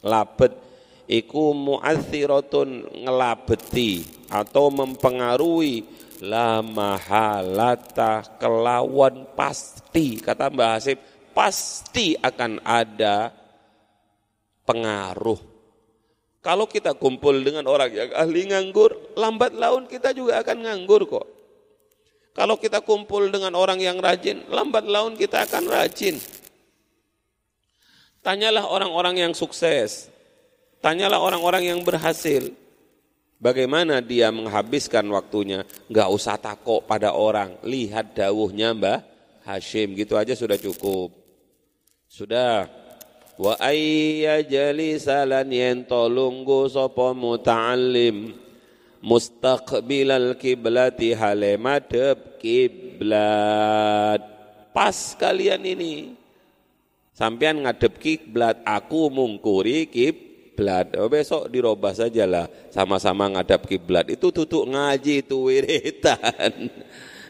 Labet 0.00 0.54
iku 1.10 1.52
mu'athiratun 1.54 3.02
ngelabeti 3.06 4.06
atau 4.30 4.70
mempengaruhi. 4.70 6.02
La 6.20 6.60
mahalata 6.60 8.20
kelawan 8.36 9.24
pasti 9.32 10.20
kata 10.20 10.52
Mbah 10.52 10.76
Hasib 10.76 11.00
pasti 11.40 12.20
akan 12.20 12.60
ada 12.60 13.32
pengaruh. 14.68 15.40
Kalau 16.44 16.68
kita 16.68 16.92
kumpul 16.92 17.40
dengan 17.40 17.64
orang 17.64 17.88
yang 17.88 18.12
ahli 18.12 18.52
nganggur, 18.52 19.16
lambat 19.16 19.56
laun 19.56 19.88
kita 19.88 20.12
juga 20.12 20.44
akan 20.44 20.68
nganggur 20.68 21.08
kok. 21.08 21.26
Kalau 22.36 22.60
kita 22.60 22.84
kumpul 22.84 23.32
dengan 23.32 23.56
orang 23.56 23.80
yang 23.80 23.96
rajin, 23.96 24.44
lambat 24.52 24.84
laun 24.84 25.16
kita 25.16 25.48
akan 25.48 25.64
rajin. 25.64 26.20
Tanyalah 28.20 28.68
orang-orang 28.68 29.24
yang 29.24 29.32
sukses. 29.32 30.12
Tanyalah 30.84 31.24
orang-orang 31.24 31.72
yang 31.72 31.80
berhasil. 31.80 32.52
Bagaimana 33.40 34.04
dia 34.04 34.28
menghabiskan 34.28 35.08
waktunya. 35.08 35.64
Gak 35.88 36.08
usah 36.12 36.36
takut 36.36 36.84
pada 36.84 37.16
orang. 37.16 37.56
Lihat 37.64 38.12
dawuhnya 38.12 38.76
Mbah 38.76 39.00
Hashim. 39.44 39.96
Gitu 39.96 40.16
aja 40.20 40.36
sudah 40.36 40.60
cukup. 40.60 41.19
Sudah. 42.10 42.66
Wa 43.38 43.54
ayya 43.62 44.42
jalisalan 44.42 45.46
yen 45.46 45.86
tolunggu 45.86 46.66
sapa 46.66 47.14
muta'allim 47.14 48.34
mustaqbilal 48.98 50.34
kiblati 50.34 51.14
hale 51.14 51.54
madhep 51.54 52.42
kiblat. 52.42 54.20
Pas 54.74 55.14
kalian 55.14 55.62
ini. 55.62 56.18
Sampean 57.14 57.62
ngadep 57.62 58.02
kiblat, 58.02 58.58
aku 58.66 59.06
mungkuri 59.06 59.86
kiblat. 59.86 60.98
Oh, 60.98 61.06
besok 61.06 61.46
dirobah 61.46 61.94
sajalah 61.94 62.50
sama-sama 62.74 63.30
ngadap 63.38 63.70
kiblat. 63.70 64.10
Itu 64.10 64.34
tutup 64.34 64.66
ngaji 64.66 65.22
itu 65.22 65.46
wiritan. 65.46 66.74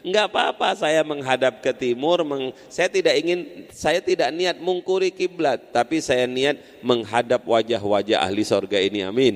Enggak 0.01 0.33
apa-apa 0.33 0.73
saya 0.73 1.05
menghadap 1.05 1.61
ke 1.61 1.69
timur, 1.77 2.25
meng, 2.25 2.49
saya 2.73 2.89
tidak 2.89 3.13
ingin, 3.21 3.69
saya 3.69 4.01
tidak 4.01 4.33
niat 4.33 4.57
mengkuri 4.57 5.13
kiblat, 5.13 5.61
tapi 5.69 6.01
saya 6.01 6.25
niat 6.25 6.57
menghadap 6.81 7.45
wajah-wajah 7.45 8.17
ahli 8.17 8.41
sorga 8.41 8.81
ini, 8.81 9.05
amin. 9.05 9.35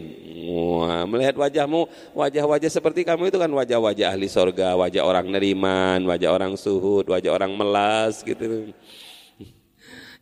Wah, 0.50 1.06
melihat 1.06 1.38
wajahmu, 1.38 1.86
wajah-wajah 2.18 2.70
seperti 2.74 3.06
kamu 3.06 3.30
itu 3.30 3.38
kan 3.38 3.50
wajah-wajah 3.50 4.18
ahli 4.18 4.26
sorga, 4.26 4.74
wajah 4.74 5.06
orang 5.06 5.30
neriman, 5.30 6.02
wajah 6.02 6.34
orang 6.34 6.58
suhud, 6.58 7.06
wajah 7.14 7.30
orang 7.30 7.54
melas 7.54 8.26
gitu. 8.26 8.74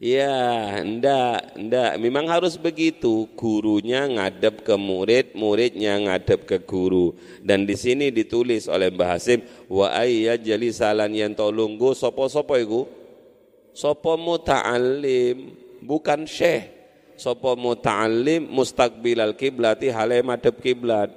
Ya, 0.04 0.84
ndak, 0.84 1.56
ndak. 1.56 1.96
Memang 1.96 2.28
harus 2.28 2.60
begitu. 2.60 3.24
Gurunya 3.40 4.04
ngadep 4.04 4.68
ke 4.68 4.76
murid, 4.76 5.32
muridnya 5.32 5.96
ngadep 5.96 6.44
ke 6.44 6.60
guru. 6.60 7.16
Dan 7.40 7.64
di 7.64 7.80
sini 7.80 8.12
ditulis 8.12 8.68
oleh 8.68 8.92
Mbah 8.92 9.16
Hasim, 9.16 9.48
wa 9.72 9.96
ayya 9.96 10.36
jalisalan 10.36 11.08
yang 11.16 11.32
tolunggu 11.32 11.96
sopo-sopo 11.96 12.52
iku? 12.60 12.84
Sopo 13.72 14.20
muta'alim, 14.20 15.56
bukan 15.80 16.28
syekh. 16.28 16.68
Sopo 17.16 17.56
muta'alim 17.56 18.44
mustaqbilal 18.52 19.40
kiblati 19.40 19.88
hale 19.88 20.20
madep 20.20 20.60
kiblat. 20.60 21.16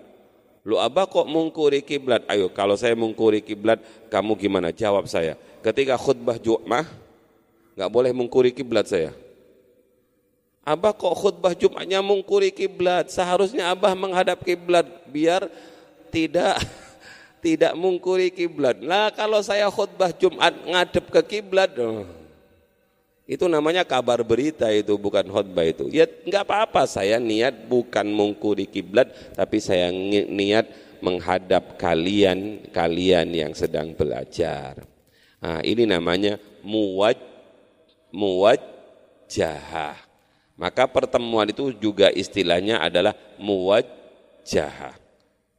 Lu 0.63 0.79
abah 0.79 1.11
kok 1.11 1.27
mungkuri 1.27 1.83
kiblat? 1.83 2.23
Ayo, 2.31 2.55
kalau 2.55 2.79
saya 2.79 2.95
mungkuri 2.95 3.43
kiblat, 3.43 3.83
kamu 4.15 4.39
gimana? 4.39 4.71
Jawab 4.71 5.11
saya. 5.11 5.35
Ketika 5.59 5.99
khutbah 5.99 6.39
Jumat, 6.39 6.87
nggak 7.77 7.91
boleh 7.93 8.11
mengkuri 8.17 8.51
kiblat 8.51 8.89
saya. 8.89 9.13
Abah 10.67 10.91
kok 10.91 11.15
khutbah 11.15 11.55
Jumatnya 11.55 12.03
mengkuri 12.03 12.51
kiblat, 12.51 13.07
seharusnya 13.07 13.71
Abah 13.71 13.95
menghadap 13.95 14.43
kiblat 14.43 14.83
biar 15.07 15.47
tidak 16.11 16.59
tidak 17.45 17.79
mengkuri 17.79 18.35
kiblat. 18.35 18.83
Lah 18.83 19.15
kalau 19.15 19.39
saya 19.47 19.71
khutbah 19.71 20.11
Jumat 20.11 20.51
ngadep 20.67 21.07
ke 21.07 21.39
kiblat, 21.39 21.71
oh, 21.79 22.03
itu 23.31 23.47
namanya 23.47 23.87
kabar 23.87 24.27
berita 24.27 24.67
itu 24.75 24.99
bukan 24.99 25.23
khutbah 25.31 25.71
itu. 25.71 25.87
Ya 25.95 26.11
nggak 26.11 26.43
apa-apa 26.43 26.83
saya 26.91 27.23
niat 27.23 27.71
bukan 27.71 28.11
mengkuri 28.11 28.67
kiblat, 28.67 29.13
tapi 29.39 29.63
saya 29.63 29.95
niat 29.95 30.67
menghadap 30.99 31.79
kalian 31.79 32.67
kalian 32.75 33.31
yang 33.31 33.53
sedang 33.55 33.95
belajar. 33.95 34.83
Nah, 35.39 35.63
ini 35.63 35.87
namanya 35.87 36.43
muwaj 36.67 37.36
muwajjahah. 38.17 40.01
Maka 40.57 40.89
pertemuan 40.89 41.53
itu 41.53 41.69
juga 41.77 42.09
istilahnya 42.09 42.81
adalah 42.81 43.13
muwajjahah. 43.37 44.97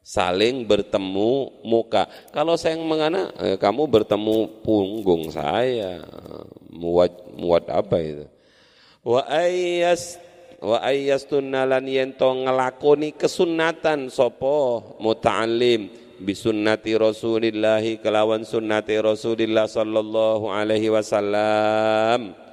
Saling 0.02 0.66
bertemu 0.66 1.62
muka. 1.68 2.08
Kalau 2.34 2.58
saya 2.58 2.80
mengana, 2.80 3.30
eh, 3.44 3.60
kamu 3.60 3.86
bertemu 3.86 4.64
punggung 4.66 5.30
saya. 5.30 6.02
Muwaj, 6.72 7.12
muwad 7.36 7.68
apa 7.68 8.00
itu? 8.00 8.26
Wa 9.04 9.28
ayyas 9.28 10.18
wa 10.64 10.82
ayyastunna 10.82 11.68
lan 11.68 11.86
yento 11.86 12.26
ngelakoni 12.34 13.14
kesunatan 13.14 14.10
sopo 14.10 14.98
muta'allim 14.98 15.92
bisunnati 16.18 16.98
Rasulillahi 16.98 18.02
kelawan 18.02 18.42
sunnati 18.42 18.98
Rasulillah 18.98 19.70
sallallahu 19.70 20.50
alaihi 20.50 20.90
wasallam 20.90 22.47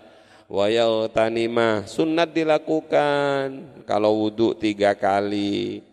wa 0.49 0.67
tanimah 1.09 1.89
sunnat 1.89 2.31
dilakukan. 2.33 3.83
Kalau 3.85 4.25
wudhu 4.25 4.57
tiga 4.57 4.97
kali. 4.97 5.85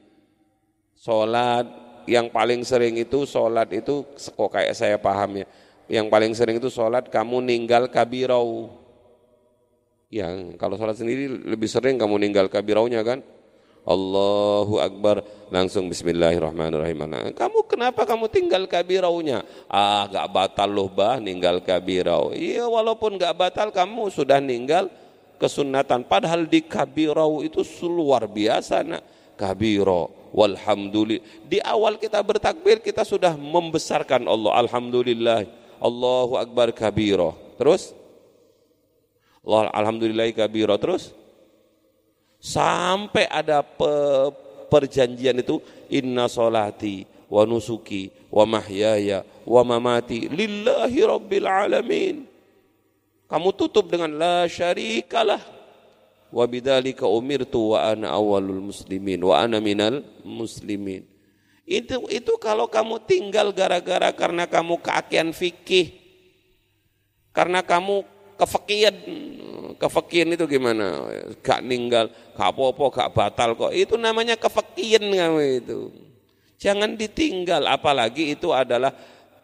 Sholat 1.02 1.66
yang 2.06 2.30
paling 2.30 2.62
sering 2.62 2.94
itu 3.02 3.26
sholat 3.26 3.74
itu 3.74 4.06
kok 4.06 4.50
kayak 4.54 4.78
saya 4.78 4.98
paham 5.02 5.42
ya. 5.42 5.48
Yang 5.92 6.08
paling 6.08 6.32
sering 6.38 6.56
itu 6.62 6.70
sholat 6.70 7.10
kamu 7.10 7.42
ninggal 7.42 7.90
kabirau. 7.90 8.70
Yang 10.12 10.60
kalau 10.62 10.76
sholat 10.78 10.96
sendiri 11.00 11.28
lebih 11.28 11.68
sering 11.72 11.98
kamu 11.98 12.22
ninggal 12.22 12.48
kabiraunya 12.52 13.02
kan 13.02 13.24
Allahu 13.82 14.78
Akbar 14.78 15.26
langsung 15.50 15.90
Bismillahirrahmanirrahim. 15.90 17.34
Kamu 17.34 17.66
kenapa 17.66 18.06
kamu 18.06 18.30
tinggal 18.30 18.70
kabiraunya? 18.70 19.42
Ah, 19.66 20.06
gak 20.06 20.28
batal 20.30 20.70
loh 20.70 20.86
bah 20.86 21.18
ninggal 21.18 21.58
kabirau. 21.66 22.30
Iya, 22.30 22.70
walaupun 22.70 23.18
gak 23.18 23.34
batal 23.34 23.68
kamu 23.74 24.14
sudah 24.14 24.38
ninggal 24.38 24.86
kesunatan. 25.42 26.06
Padahal 26.06 26.46
di 26.46 26.62
kabirau 26.62 27.42
itu 27.42 27.66
luar 27.90 28.30
biasa 28.30 28.86
nak. 28.86 29.04
Kabiro, 29.34 30.30
walhamdulillah. 30.38 31.50
Di 31.50 31.58
awal 31.66 31.98
kita 31.98 32.22
bertakbir 32.22 32.78
kita 32.78 33.02
sudah 33.02 33.34
membesarkan 33.34 34.30
Allah. 34.30 34.62
Alhamdulillah. 34.62 35.50
Allahu 35.82 36.38
Akbar 36.38 36.70
kabiro. 36.70 37.34
Terus? 37.58 37.98
Allah 39.42 39.74
alhamdulillah 39.74 40.30
kabiro. 40.38 40.78
Terus? 40.78 41.18
Sampai 42.42 43.30
ada 43.30 43.62
pe 43.62 43.94
perjanjian 44.66 45.38
itu 45.38 45.62
inna 45.94 46.26
solati 46.26 47.06
wa 47.30 47.46
nusuki 47.46 48.10
wa 48.34 48.50
mahyaya 48.50 49.22
wa 49.46 49.62
mamati 49.62 50.26
lillahi 50.26 51.00
rabbil 51.06 51.46
alamin. 51.46 52.26
Kamu 53.30 53.54
tutup 53.54 53.94
dengan 53.94 54.12
la 54.18 54.50
syarikalah 54.50 55.40
wa 56.34 56.44
bidzalika 56.50 57.06
umirtu 57.06 57.78
wa 57.78 57.94
ana 57.94 58.10
awalul 58.10 58.74
muslimin 58.74 59.22
wa 59.22 59.38
ana 59.38 59.62
minal 59.62 60.02
muslimin. 60.26 61.06
Itu 61.64 62.10
itu 62.10 62.36
kalau 62.42 62.68
kamu 62.68 63.06
tinggal 63.06 63.54
gara-gara 63.54 64.10
karena 64.12 64.50
kamu 64.50 64.82
keakian 64.82 65.30
fikih. 65.32 65.94
Karena 67.32 67.64
kamu 67.64 68.04
kefakian. 68.42 68.96
Kefakian 69.78 70.34
itu 70.34 70.46
gimana? 70.50 71.06
Gak 71.46 71.62
ninggal 71.62 72.10
gak 72.34 72.50
apa-apa 72.50 72.86
gak 72.90 73.12
batal 73.14 73.50
kok. 73.54 73.72
Itu 73.74 74.02
namanya 74.02 74.34
kefakian 74.34 75.06
kamu 75.06 75.42
itu. 75.62 75.80
Jangan 76.58 76.94
ditinggal 76.98 77.66
apalagi 77.66 78.38
itu 78.38 78.54
adalah 78.54 78.94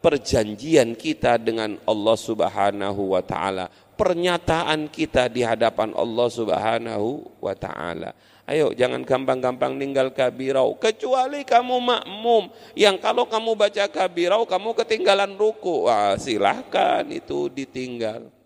perjanjian 0.01 0.93
kita 0.93 1.41
dengan 1.41 1.77
Allah 1.85 2.17
Subhanahu 2.17 3.17
wa 3.17 3.21
taala. 3.25 3.69
Pernyataan 3.97 4.93
kita 4.93 5.25
di 5.25 5.41
hadapan 5.41 5.97
Allah 5.97 6.27
Subhanahu 6.29 7.41
wa 7.41 7.53
taala. 7.57 8.13
Ayo 8.47 8.71
jangan 8.71 9.03
gampang-gampang 9.03 9.75
ninggal 9.75 10.13
kabirau 10.13 10.77
kecuali 10.79 11.43
kamu 11.43 11.83
makmum 11.83 12.47
yang 12.79 12.95
kalau 12.95 13.27
kamu 13.27 13.59
baca 13.59 13.89
kabirau 13.89 14.45
kamu 14.45 14.77
ketinggalan 14.77 15.33
ruku. 15.35 15.89
Wah, 15.89 16.15
silahkan 16.15 17.03
itu 17.09 17.49
ditinggal. 17.49 18.36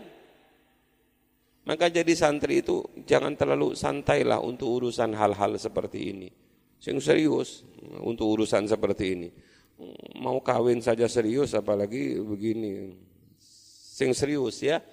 Maka 1.63 1.87
jadi 1.87 2.11
santri 2.11 2.59
itu 2.59 2.83
jangan 3.07 3.33
terlalu 3.39 3.71
santailah 3.73 4.43
untuk 4.43 4.67
urusan 4.83 5.15
hal-hal 5.15 5.55
seperti 5.55 6.11
ini. 6.11 6.29
Sing 6.75 6.99
serius 6.99 7.63
untuk 8.03 8.27
urusan 8.35 8.67
seperti 8.67 9.15
ini. 9.15 9.31
Mau 10.19 10.43
kawin 10.43 10.83
saja 10.83 11.07
serius 11.07 11.55
apalagi 11.55 12.19
begini. 12.19 12.91
Sing 13.93 14.11
serius 14.11 14.59
ya, 14.59 14.83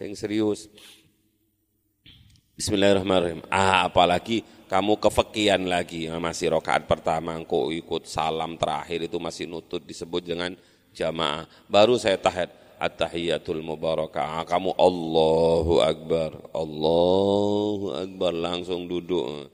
sing 0.00 0.16
serius. 0.16 0.64
Bismillahirrahmanirrahim. 2.56 3.44
Ah, 3.52 3.84
apalagi 3.84 4.40
kamu 4.64 4.96
kefekian 4.96 5.68
lagi 5.68 6.08
masih 6.08 6.56
rokaat 6.56 6.88
pertama 6.88 7.36
kok 7.44 7.68
ikut 7.68 8.08
salam 8.08 8.56
terakhir 8.56 9.04
itu 9.04 9.20
masih 9.20 9.44
nutut 9.44 9.84
disebut 9.84 10.24
dengan 10.24 10.56
jamaah. 10.96 11.44
Baru 11.68 12.00
saya 12.00 12.16
tahad 12.16 12.48
at-tahiyatul 12.80 13.60
mubarakah. 13.60 14.48
Kamu 14.48 14.72
Allahu 14.80 15.84
Akbar, 15.84 16.48
Allahu 16.56 17.92
Akbar 17.92 18.32
langsung 18.32 18.88
duduk. 18.88 19.52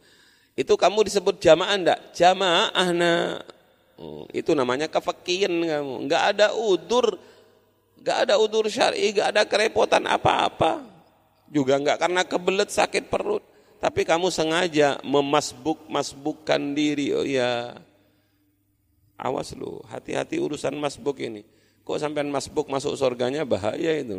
Itu 0.54 0.78
kamu 0.78 1.10
disebut 1.10 1.42
jamaah 1.42 1.74
enggak? 1.74 2.00
Jamaah 2.14 2.88
nak. 2.94 3.50
Oh, 3.98 4.30
itu 4.30 4.54
namanya 4.54 4.86
kefakian 4.86 5.58
kamu. 5.58 6.06
Enggak 6.06 6.38
ada 6.38 6.54
udur, 6.54 7.18
enggak 7.98 8.18
ada 8.28 8.34
udur 8.40 8.68
syar'i, 8.70 9.12
enggak 9.12 9.28
ada 9.34 9.42
kerepotan 9.44 10.04
apa-apa. 10.06 10.84
Juga 11.50 11.78
enggak 11.78 12.00
karena 12.00 12.22
kebelet 12.22 12.70
sakit 12.70 13.08
perut. 13.10 13.42
Tapi 13.76 14.08
kamu 14.08 14.32
sengaja 14.32 14.96
memasbuk-masbukkan 15.04 16.60
diri. 16.72 17.12
Oh 17.12 17.26
ya, 17.26 17.76
awas 19.20 19.52
lu, 19.52 19.84
hati-hati 19.88 20.40
urusan 20.40 20.76
masbuk 20.80 21.20
ini 21.20 21.44
Kok 21.86 22.02
sampai 22.02 22.26
masbuk 22.26 22.66
masuk 22.66 22.98
surganya 22.98 23.46
bahaya 23.46 23.94
itu. 24.02 24.18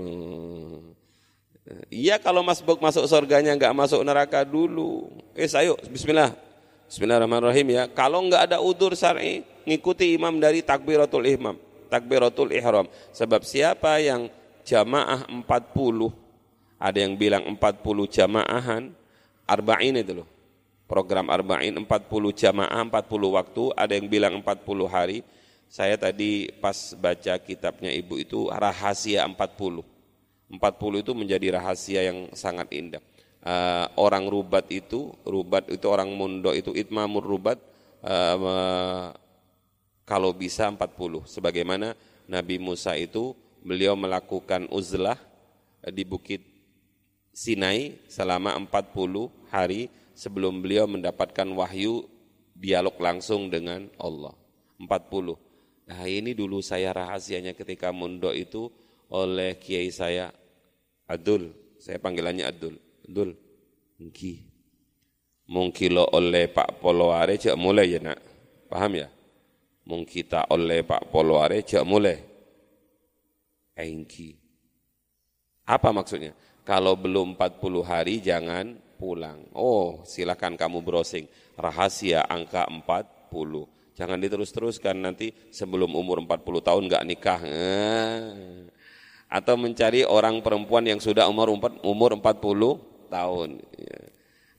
Iya 1.91 2.15
kalau 2.15 2.39
masbuk 2.39 2.79
masuk 2.79 3.03
surganya 3.11 3.51
nggak 3.59 3.75
masuk 3.75 3.99
neraka 4.07 4.47
dulu. 4.47 5.11
Eh 5.35 5.51
ayo 5.51 5.75
bismillah. 5.91 6.31
Bismillahirrahmanirrahim 6.87 7.67
ya. 7.75 7.83
Kalau 7.91 8.23
nggak 8.23 8.47
ada 8.47 8.63
udur 8.63 8.95
syar'i, 8.95 9.43
ngikuti 9.67 10.15
imam 10.15 10.39
dari 10.39 10.63
takbiratul 10.63 11.27
ihram, 11.27 11.59
takbiratul 11.89 12.51
ihram. 12.53 12.85
Sebab 13.15 13.41
siapa 13.41 13.97
yang 14.03 14.29
jamaah 14.67 15.25
40, 15.31 15.47
ada 16.77 16.97
yang 16.99 17.15
bilang 17.15 17.43
40 17.47 18.05
jamaahan, 18.11 18.91
arba'in 19.47 19.95
itu 20.03 20.23
loh. 20.23 20.27
Program 20.87 21.27
arba'in 21.27 21.75
40 21.75 21.87
jamaah, 22.31 22.83
40 22.87 23.37
waktu, 23.39 23.63
ada 23.75 23.91
yang 23.95 24.07
bilang 24.07 24.39
40 24.39 24.87
hari 24.87 25.19
saya 25.67 25.99
tadi 25.99 26.47
pas 26.63 26.95
baca 26.95 27.35
kitabnya 27.43 27.91
ibu 27.91 28.15
itu 28.15 28.47
rahasia 28.47 29.27
40. 29.27 29.83
40 30.47 31.03
itu 31.03 31.11
menjadi 31.11 31.47
rahasia 31.59 32.07
yang 32.07 32.31
sangat 32.31 32.71
indah. 32.71 33.03
Uh, 33.43 33.87
orang 33.99 34.31
rubat 34.31 34.67
itu, 34.71 35.11
rubat 35.27 35.67
itu 35.67 35.83
orang 35.87 36.07
mundo 36.11 36.55
itu 36.55 36.71
itmamur 36.71 37.23
rubat 37.23 37.59
uh, 38.03 39.11
kalau 40.07 40.31
bisa 40.31 40.71
40. 40.71 41.27
Sebagaimana 41.27 41.91
Nabi 42.31 42.55
Musa 42.57 42.95
itu 42.95 43.35
beliau 43.59 43.99
melakukan 43.99 44.71
uzlah 44.71 45.19
di 45.91 46.07
bukit 46.07 46.39
Sinai 47.35 47.99
selama 48.09 48.55
40 48.55 49.29
hari 49.51 49.91
sebelum 50.17 50.63
beliau 50.63 50.89
mendapatkan 50.89 51.45
wahyu 51.53 52.07
dialog 52.55 52.95
langsung 52.97 53.51
dengan 53.51 53.91
Allah. 53.99 54.33
40. 54.79 55.37
Nah 55.85 56.01
ini 56.07 56.33
dulu 56.33 56.63
saya 56.63 56.95
rahasianya 56.95 57.53
ketika 57.53 57.93
mondok 57.93 58.33
itu 58.33 58.71
oleh 59.13 59.59
kiai 59.59 59.91
saya 59.93 60.33
Adul, 61.07 61.53
saya 61.79 62.01
panggilannya 62.01 62.43
Adul. 62.43 62.75
Adul, 63.07 63.31
Mungkin. 64.01 64.43
Mungkin 65.47 65.89
lo 65.95 66.03
oleh 66.11 66.51
Pak 66.51 66.83
Poloare 66.83 67.39
cek 67.39 67.55
mulai 67.55 67.95
ya 67.95 68.03
nak, 68.03 68.19
paham 68.67 68.99
ya? 68.99 69.07
Mungkin 69.87 70.03
kita 70.03 70.51
oleh 70.51 70.83
Pak 70.83 71.07
Poloare 71.07 71.63
cek 71.63 71.87
mulai. 71.87 72.19
Engki. 73.79 74.35
Apa 75.63 75.95
maksudnya? 75.95 76.35
Kalau 76.67 76.99
belum 76.99 77.39
40 77.39 77.87
hari 77.87 78.19
jangan 78.19 78.75
pulang. 78.99 79.47
Oh, 79.55 80.03
silakan 80.03 80.59
kamu 80.59 80.83
browsing. 80.83 81.31
Rahasia 81.55 82.27
angka 82.27 82.67
40 82.67 83.31
Jangan 83.97 84.21
diterus-teruskan 84.21 84.93
nanti 84.93 85.33
sebelum 85.49 85.97
umur 85.97 86.21
40 86.21 86.61
tahun 86.61 86.83
nggak 86.85 87.05
nikah. 87.07 87.41
Atau 89.25 89.57
mencari 89.57 90.05
orang 90.05 90.43
perempuan 90.45 90.85
yang 90.85 91.01
sudah 91.01 91.25
umur 91.25 91.49
umur 91.81 92.11
40 92.19 93.09
tahun. 93.09 93.49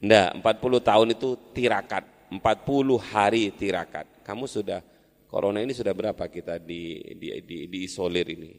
Enggak, 0.02 0.28
40 0.42 0.80
tahun 0.82 1.08
itu 1.14 1.28
tirakat. 1.54 2.04
40 2.34 2.98
hari 2.98 3.54
tirakat. 3.54 4.10
Kamu 4.26 4.50
sudah 4.50 4.82
corona 5.28 5.60
ini 5.60 5.76
sudah 5.76 5.92
berapa 5.92 6.24
kita 6.26 6.56
di 6.58 6.98
di 7.14 7.28
di, 7.44 7.56
di 7.68 7.78
isolir 7.84 8.26
ini? 8.32 8.56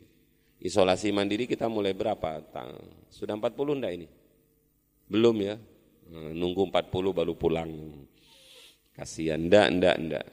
Isolasi 0.61 1.09
mandiri 1.09 1.49
kita 1.49 1.65
mulai 1.65 1.95
berapa? 1.95 2.43
Sudah 3.09 3.33
40 3.33 3.79
enggak 3.79 3.93
ini? 3.95 4.07
Belum 5.07 5.35
ya? 5.39 5.55
Nunggu 6.11 6.67
40 6.67 7.15
baru 7.15 7.33
pulang. 7.33 7.69
Kasihan, 8.91 9.39
enggak, 9.39 9.67
enggak, 9.71 9.95
enggak. 9.95 10.25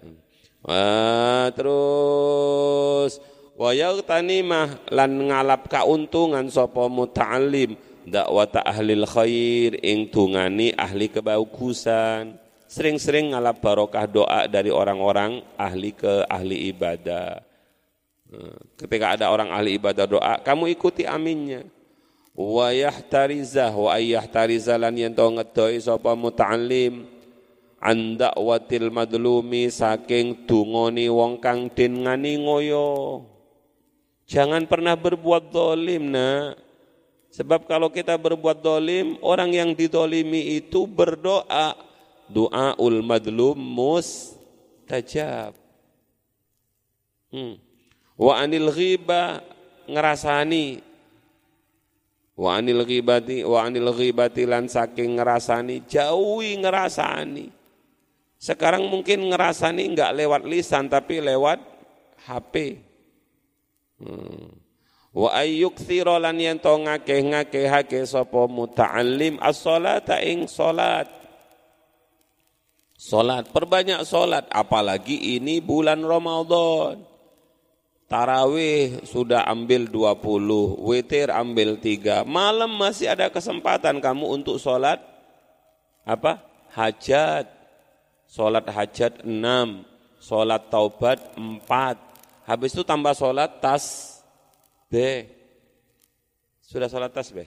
Wah, 0.66 1.47
terus 1.55 3.22
wa 3.55 3.70
yaghtanimah 3.70 4.91
lan 4.91 5.30
ngalap 5.30 5.70
kauntungan 5.70 6.51
sapa 6.51 6.91
muta'allim 6.91 7.78
dakwata 8.03 8.66
ahli 8.66 8.99
khair 9.07 9.78
ing 9.80 10.11
tungani 10.11 10.74
ahli 10.74 11.07
kebagusan 11.07 12.34
sering-sering 12.67 13.35
ngalap 13.35 13.62
barokah 13.62 14.07
doa 14.07 14.51
dari 14.51 14.71
orang-orang 14.71 15.43
ahli 15.55 15.95
ke 15.95 16.27
ahli 16.27 16.71
ibadah 16.75 17.43
ketika 18.75 19.14
ada 19.14 19.31
orang 19.31 19.55
ahli 19.55 19.79
ibadah 19.79 20.07
doa 20.07 20.35
kamu 20.43 20.75
ikuti 20.75 21.07
aminnya 21.07 21.62
wa 22.35 22.69
yahtarizah 22.75 23.71
wa 23.71 23.95
ayyahtarizah 23.95 24.77
lan 24.77 24.99
yen 24.99 25.14
to 25.14 25.25
ngedoi 25.25 25.79
sapa 25.79 26.19
muta'allim 26.19 27.17
anda 27.87 28.33
watil 28.35 28.89
madlumi 28.89 29.69
saking 29.69 30.49
dungoni 30.49 31.12
wong 31.12 31.39
kang 31.39 31.69
den 31.71 32.03
ngani 32.03 32.43
ngoyo. 32.43 33.23
Jangan 34.27 34.67
pernah 34.67 34.99
berbuat 34.99 35.55
dolim 35.55 36.11
nak. 36.11 36.59
Sebab 37.31 37.69
kalau 37.69 37.93
kita 37.93 38.17
berbuat 38.17 38.64
dolim, 38.64 39.21
orang 39.23 39.55
yang 39.55 39.71
didolimi 39.77 40.59
itu 40.59 40.89
berdoa. 40.89 41.77
Doa 42.27 42.74
ul 42.83 43.03
madlum 43.07 43.55
mustajab. 43.59 45.55
Hmm. 47.31 47.59
Wa 48.16 48.43
anil 48.43 48.70
ghiba 48.74 49.43
ngerasani. 49.87 50.83
Wa 52.37 52.61
anil 52.61 52.85
ghibati 52.85 53.41
wa 53.49 53.64
anil 53.64 53.97
ghibati 53.97 54.45
lan 54.45 54.68
saking 54.68 55.16
ngerasani 55.16 55.89
jauhi 55.89 56.61
ngerasani. 56.61 57.49
Sekarang 58.37 58.85
mungkin 58.93 59.33
ngerasa 59.33 59.72
nih 59.72 59.97
nggak 59.97 60.12
lewat 60.12 60.43
lisan 60.45 60.93
tapi 60.93 61.24
lewat 61.24 61.57
HP. 62.29 62.85
Hmm. 63.97 64.53
Wa 65.16 65.33
ayyuk 65.41 65.81
thirolan 65.81 66.37
yang 66.37 66.61
to 66.61 66.77
ngake 66.77 67.24
ngake 67.24 67.62
hake 67.64 68.05
sopo 68.05 68.45
muta'allim 68.45 69.41
as-salata 69.41 70.20
ing 70.20 70.45
solat. 70.45 71.09
Solat, 73.07 73.55
perbanyak 73.55 74.03
solat, 74.03 74.51
apalagi 74.51 75.39
ini 75.39 75.63
bulan 75.63 76.03
Ramadan. 76.03 77.07
Tarawih 78.11 79.07
sudah 79.07 79.47
ambil 79.47 79.87
20, 79.87 80.75
witir 80.83 81.31
ambil 81.31 81.79
3. 81.79 82.27
Malam 82.27 82.75
masih 82.75 83.07
ada 83.07 83.31
kesempatan 83.31 84.03
kamu 84.03 84.43
untuk 84.43 84.59
solat 84.59 84.99
apa? 86.03 86.43
Hajat. 86.75 87.47
Sholat 88.27 88.67
hajat 88.67 89.23
enam, 89.23 89.87
sholat 90.19 90.67
taubat 90.67 91.23
empat. 91.39 92.03
Habis 92.43 92.75
itu 92.75 92.83
tambah 92.83 93.15
sholat 93.15 93.63
tas 93.63 94.19
B. 94.91 95.23
Sudah 96.59 96.91
sholat 96.91 97.15
tas 97.15 97.31
B? 97.31 97.47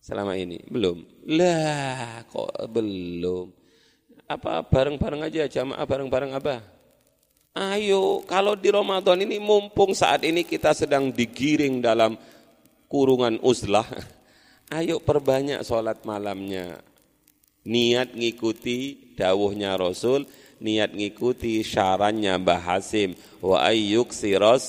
Selama 0.00 0.32
ini? 0.32 0.64
Belum? 0.64 1.04
Lah, 1.28 2.24
kok 2.24 2.56
belum? 2.72 3.61
Apa 4.32 4.64
bareng-bareng 4.64 5.28
aja, 5.28 5.44
jamaah 5.44 5.84
bareng-bareng 5.84 6.32
apa? 6.32 6.64
Ayo, 7.52 8.24
kalau 8.24 8.56
di 8.56 8.72
Ramadan 8.72 9.20
ini 9.20 9.36
mumpung 9.36 9.92
saat 9.92 10.24
ini 10.24 10.40
kita 10.40 10.72
sedang 10.72 11.12
digiring 11.12 11.84
dalam 11.84 12.16
kurungan 12.88 13.36
uzlah, 13.44 13.84
ayo 14.80 14.96
perbanyak 15.04 15.60
sholat 15.60 16.00
malamnya. 16.08 16.80
Niat 17.68 18.16
ngikuti 18.16 19.12
dawuhnya 19.20 19.76
Rasul, 19.76 20.24
niat 20.64 20.96
ngikuti 20.96 21.60
syarannya 21.60 22.40
Mbah 22.40 22.62
Hasim, 22.72 23.12
wa 23.44 23.60
ayyuk 23.68 24.16
siros 24.16 24.64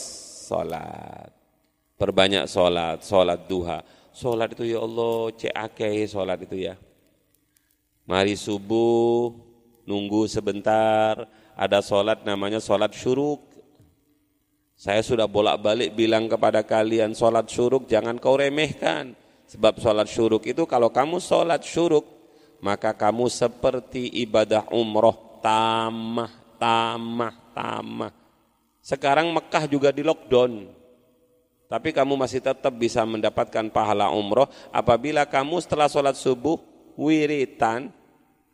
salat. 0.51 1.31
Perbanyak 1.95 2.51
salat, 2.51 2.99
salat 3.07 3.47
duha. 3.47 3.79
Salat 4.11 4.51
itu 4.59 4.75
ya 4.75 4.83
Allah, 4.83 5.31
cek 5.31 5.55
akeh 5.55 6.03
salat 6.05 6.43
itu 6.43 6.67
ya. 6.67 6.75
Mari 8.03 8.35
subuh, 8.35 9.42
nunggu 9.83 10.27
sebentar, 10.27 11.27
ada 11.53 11.79
salat 11.83 12.23
namanya 12.23 12.59
salat 12.59 12.91
syuruk. 12.95 13.43
Saya 14.73 14.99
sudah 15.05 15.29
bolak-balik 15.29 15.95
bilang 15.95 16.27
kepada 16.27 16.65
kalian, 16.65 17.15
salat 17.15 17.47
syuruk 17.47 17.87
jangan 17.87 18.17
kau 18.19 18.35
remehkan. 18.35 19.15
Sebab 19.47 19.77
salat 19.79 20.09
syuruk 20.09 20.43
itu 20.49 20.65
kalau 20.65 20.89
kamu 20.89 21.21
salat 21.21 21.61
syuruk, 21.61 22.03
maka 22.63 22.95
kamu 22.95 23.29
seperti 23.29 24.09
ibadah 24.23 24.65
umroh 24.73 25.39
tamah, 25.43 26.31
tamah, 26.57 27.35
tamah. 27.51 28.11
Sekarang 28.83 29.31
Mekah 29.31 29.67
juga 29.67 29.91
di 29.91 30.03
lockdown. 30.03 30.83
Tapi 31.67 31.89
kamu 31.89 32.19
masih 32.19 32.43
tetap 32.43 32.69
bisa 32.75 33.01
mendapatkan 33.01 33.65
pahala 33.71 34.11
umroh 34.13 34.45
apabila 34.69 35.25
kamu 35.25 35.57
setelah 35.63 35.89
sholat 35.89 36.13
subuh 36.13 36.59
wiritan 36.93 37.89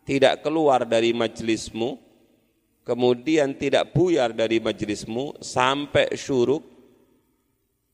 tidak 0.10 0.42
keluar 0.42 0.90
dari 0.90 1.14
majelismu, 1.14 2.02
kemudian 2.82 3.54
tidak 3.54 3.94
buyar 3.94 4.34
dari 4.34 4.58
majelismu 4.58 5.38
sampai 5.38 6.18
syuruk. 6.18 6.66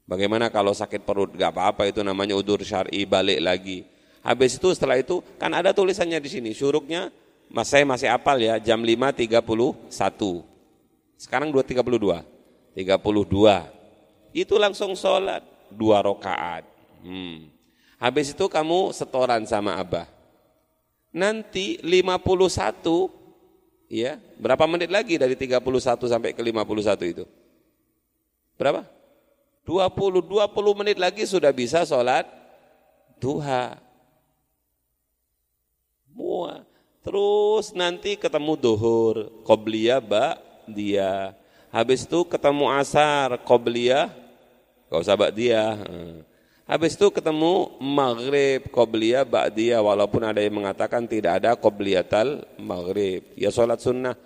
Bagaimana 0.07 0.47
kalau 0.47 0.72
sakit 0.72 1.03
perut? 1.03 1.36
Gak 1.36 1.51
apa-apa 1.51 1.91
itu 1.91 1.99
namanya 1.99 2.38
udur 2.38 2.61
syari 2.61 3.03
balik 3.09 3.41
lagi 3.41 3.84
Habis 4.26 4.57
itu 4.57 4.74
setelah 4.74 4.97
itu 4.97 5.22
kan 5.38 5.53
ada 5.53 5.70
tulisannya 5.70 6.18
di 6.18 6.30
sini, 6.32 6.49
syuruknya 6.49 7.13
mas 7.45 7.70
saya 7.70 7.86
masih 7.86 8.09
apal 8.09 8.41
ya, 8.41 8.57
jam 8.57 8.82
5.31. 8.82 9.86
Sekarang 11.13 11.53
2.32. 11.53 12.26
32. 12.74 14.34
Itu 14.34 14.57
langsung 14.57 14.97
sholat, 14.97 15.45
dua 15.70 16.01
rakaat. 16.01 16.66
Hmm. 17.05 17.53
Habis 18.01 18.34
itu 18.34 18.49
kamu 18.49 18.97
setoran 18.97 19.45
sama 19.45 19.78
Abah. 19.78 20.14
Nanti 21.16 21.80
51 21.80 23.07
ya, 23.88 24.20
berapa 24.36 24.68
menit 24.68 24.91
lagi 24.91 25.16
dari 25.16 25.39
31 25.39 25.63
sampai 26.11 26.36
ke 26.36 26.43
51 26.43 27.07
itu? 27.07 27.24
Berapa? 28.59 28.84
20 29.63 29.95
20 29.95 30.80
menit 30.84 30.99
lagi 30.99 31.24
sudah 31.24 31.55
bisa 31.55 31.88
sholat 31.88 32.28
duha. 33.16 33.80
Semua. 36.03 36.68
Terus 36.99 37.72
nanti 37.72 38.20
ketemu 38.20 38.59
duhur, 38.59 39.32
qobliyah 39.47 40.03
bak 40.03 40.36
dia. 40.68 41.32
Habis 41.72 42.03
itu 42.03 42.28
ketemu 42.28 42.68
asar, 42.76 43.39
qobliyah, 43.47 44.11
gak 44.91 44.99
usah 44.99 45.16
bak 45.16 45.32
dia. 45.32 45.80
Habis 46.66 46.97
itu 46.97 47.13
ketemu 47.13 47.78
maghrib, 47.78 48.66
qobliyah 48.74 49.22
bak 49.22 49.53
dia. 49.53 49.78
Walaupun 49.82 50.26
ada 50.26 50.41
yang 50.41 50.57
mengatakan 50.57 51.05
tidak 51.05 51.41
ada 51.41 51.53
qobliyatal 51.53 52.41
maghrib. 52.57 53.22
Ya 53.38 53.53
sholat 53.53 53.82
sunnah. 53.82 54.18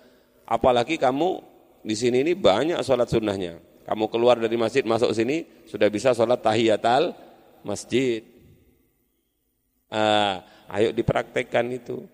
Apalagi 0.48 0.96
kamu 0.96 1.44
di 1.84 1.92
sini 1.92 2.24
ini 2.24 2.32
banyak 2.32 2.80
sholat 2.80 3.12
sunnahnya. 3.12 3.60
Kamu 3.84 4.08
keluar 4.08 4.40
dari 4.40 4.56
masjid 4.56 4.80
masuk 4.80 5.12
sini 5.12 5.44
sudah 5.68 5.92
bisa 5.92 6.16
sholat 6.16 6.40
tahiyatal 6.40 7.12
masjid. 7.60 8.24
Ah, 9.92 10.40
Ayo 10.70 10.94
dipraktekkan 10.94 11.66
itu. 11.74 12.06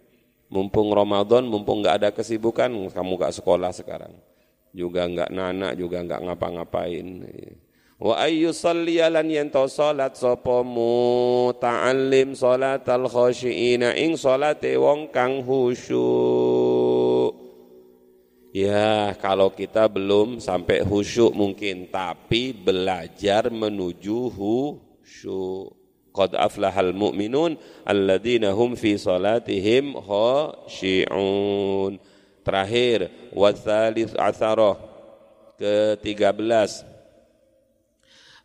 Mumpung 0.49 0.95
Ramadan, 0.95 1.45
mumpung 1.45 1.83
nggak 1.83 1.97
ada 2.01 2.11
kesibukan, 2.15 2.71
kamu 2.71 3.13
nggak 3.19 3.35
sekolah 3.35 3.75
sekarang. 3.75 4.15
Juga 4.71 5.05
nggak 5.05 5.31
nana, 5.35 5.75
juga 5.75 6.01
nggak 6.07 6.23
ngapa-ngapain. 6.23 7.07
Wa 7.97 8.29
ayyu 8.29 8.53
salliyalan 8.53 9.25
yento 9.25 9.65
salat 9.73 10.21
sapa 10.21 10.61
muta'allim 10.61 12.37
salatal 12.37 13.09
khashiina 13.09 13.97
ing 13.97 14.21
salate 14.21 14.77
wong 14.77 15.09
kang 15.09 15.41
khusyuk. 15.41 17.33
Ya, 18.53 19.17
kalau 19.17 19.49
kita 19.49 19.89
belum 19.89 20.45
sampai 20.45 20.85
khusyuk 20.85 21.33
mungkin, 21.33 21.89
tapi 21.89 22.53
belajar 22.53 23.49
menuju 23.49 24.29
khusyuk. 24.29 25.73
Qad 26.13 26.37
aflahal 26.37 26.93
mu'minun 26.93 27.57
alladzina 27.85 28.53
hum 28.53 28.77
fi 28.77 29.01
salatihim 29.01 29.97
khashi'un. 30.05 31.97
Terakhir, 32.45 33.09
wasalis 33.33 34.13
asaroh 34.21 34.77
ke-13 35.57 36.96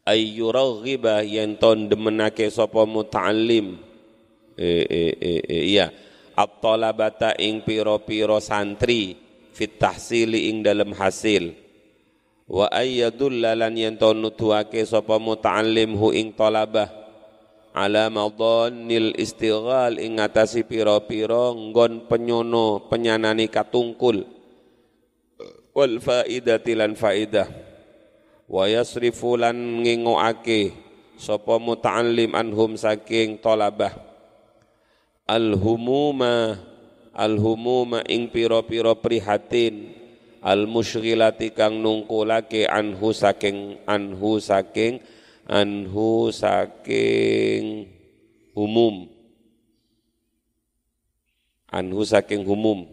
ayyuraghiba 0.05 1.21
yen 1.25 1.57
ton 1.57 1.85
demenake 1.89 2.49
sapa 2.49 2.85
muta'allim. 2.85 3.77
Eh 4.57 4.85
eh 4.85 5.13
eh, 5.17 5.41
eh 5.45 5.63
iya. 5.71 5.87
At-talabata 6.31 7.37
ing 7.37 7.61
piro-piro 7.61 8.39
santri 8.41 9.13
fit 9.51 9.77
tahsili 9.77 10.49
ing 10.49 10.63
dalam 10.65 10.95
hasil. 10.95 11.53
Wa 12.49 12.67
ayyadulla 12.71 13.55
lan 13.55 13.77
yen 13.77 13.95
ton 13.95 14.19
nutuake 14.19 14.83
sapa 14.83 15.21
muta'allim 15.21 15.93
hu 15.95 16.11
ing 16.15 16.33
talabah. 16.33 16.89
Ala 17.71 18.11
madhannil 18.11 19.15
istighal 19.15 19.95
ing 19.95 20.19
ngatasi 20.19 20.67
piro-piro 20.67 21.55
nggon 21.55 22.11
penyono 22.11 22.83
penyanani 22.91 23.47
katungkul. 23.47 24.27
Wal 25.71 26.03
faidati 26.03 26.75
lan 26.75 26.99
faidah 26.99 27.70
wa 28.51 28.67
yasrifu 28.67 29.39
lan 29.39 29.79
ngingoake 29.79 30.75
sapa 31.15 31.55
muta'allim 31.55 32.35
anhum 32.35 32.75
saking 32.75 33.39
talabah 33.39 33.95
alhumuma 35.23 36.59
alhumuma 37.15 38.03
ing 38.11 38.27
pira-pira 38.27 38.91
prihatin 38.91 39.95
al 40.43 40.67
musyghilati 40.67 41.55
kang 41.55 41.79
nungkulake 41.79 42.67
anhu 42.67 43.15
saking 43.15 43.79
anhu 43.87 44.43
saking 44.43 44.99
anhu 45.47 46.27
saking 46.35 47.87
umum 48.51 49.07
anhu 51.71 52.03
saking 52.03 52.43
umum 52.43 52.83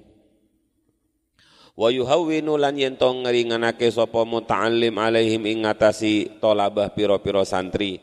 wa 1.79 1.95
yuhawwinu 1.95 2.59
lan 2.59 2.75
yen 2.75 2.99
to 2.99 3.07
ngringanake 3.07 3.87
sapa 3.95 4.27
muta'allim 4.27 4.99
alaihim 4.99 5.47
ing 5.47 5.63
ngatasi 5.63 6.43
tolabah 6.43 6.91
pira-pira 6.91 7.47
santri. 7.47 8.03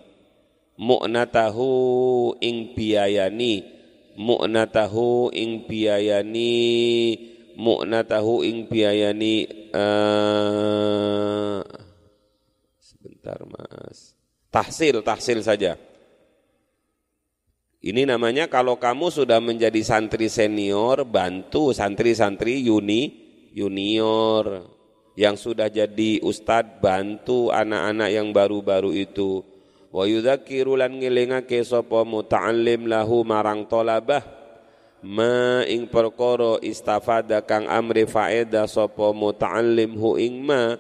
Mu'natahu 0.80 2.40
ing 2.40 2.72
biayani 2.72 3.64
mu'natahu 4.16 5.32
ing 5.36 5.68
biayani 5.68 6.56
mu'natahu 7.60 8.44
ing 8.48 8.68
biayani 8.72 9.36
uh, 9.76 11.64
sebentar 12.80 13.40
Mas. 13.44 14.16
Tahsil 14.52 15.04
tahsil 15.04 15.44
saja. 15.44 15.76
Ini 17.86 18.08
namanya 18.08 18.48
kalau 18.48 18.80
kamu 18.80 19.12
sudah 19.12 19.44
menjadi 19.44 19.78
santri 19.84 20.32
senior 20.32 21.06
bantu 21.06 21.70
santri-santri 21.70 22.66
uni 22.66 23.25
junior 23.56 24.68
yang 25.16 25.40
sudah 25.40 25.72
jadi 25.72 26.20
ustad 26.20 26.84
bantu 26.84 27.50
anak-anak 27.56 28.10
yang 28.12 28.36
baru-baru 28.36 28.92
itu. 28.92 29.42
Wa 29.96 30.04
yudzakiru 30.04 30.76
lan 30.76 31.00
ngelingake 31.00 31.64
sapa 31.64 32.04
muta'allim 32.04 32.84
lahu 32.92 33.24
marang 33.24 33.64
talabah 33.64 34.28
ma 35.00 35.64
ing 35.64 35.88
perkara 35.88 36.60
istafada 36.60 37.40
kang 37.40 37.64
amri 37.72 38.04
faedah 38.04 38.68
sapa 38.68 39.16
muta'allim 39.16 39.96
hu 39.96 40.20
ing 40.20 40.44
ma 40.44 40.76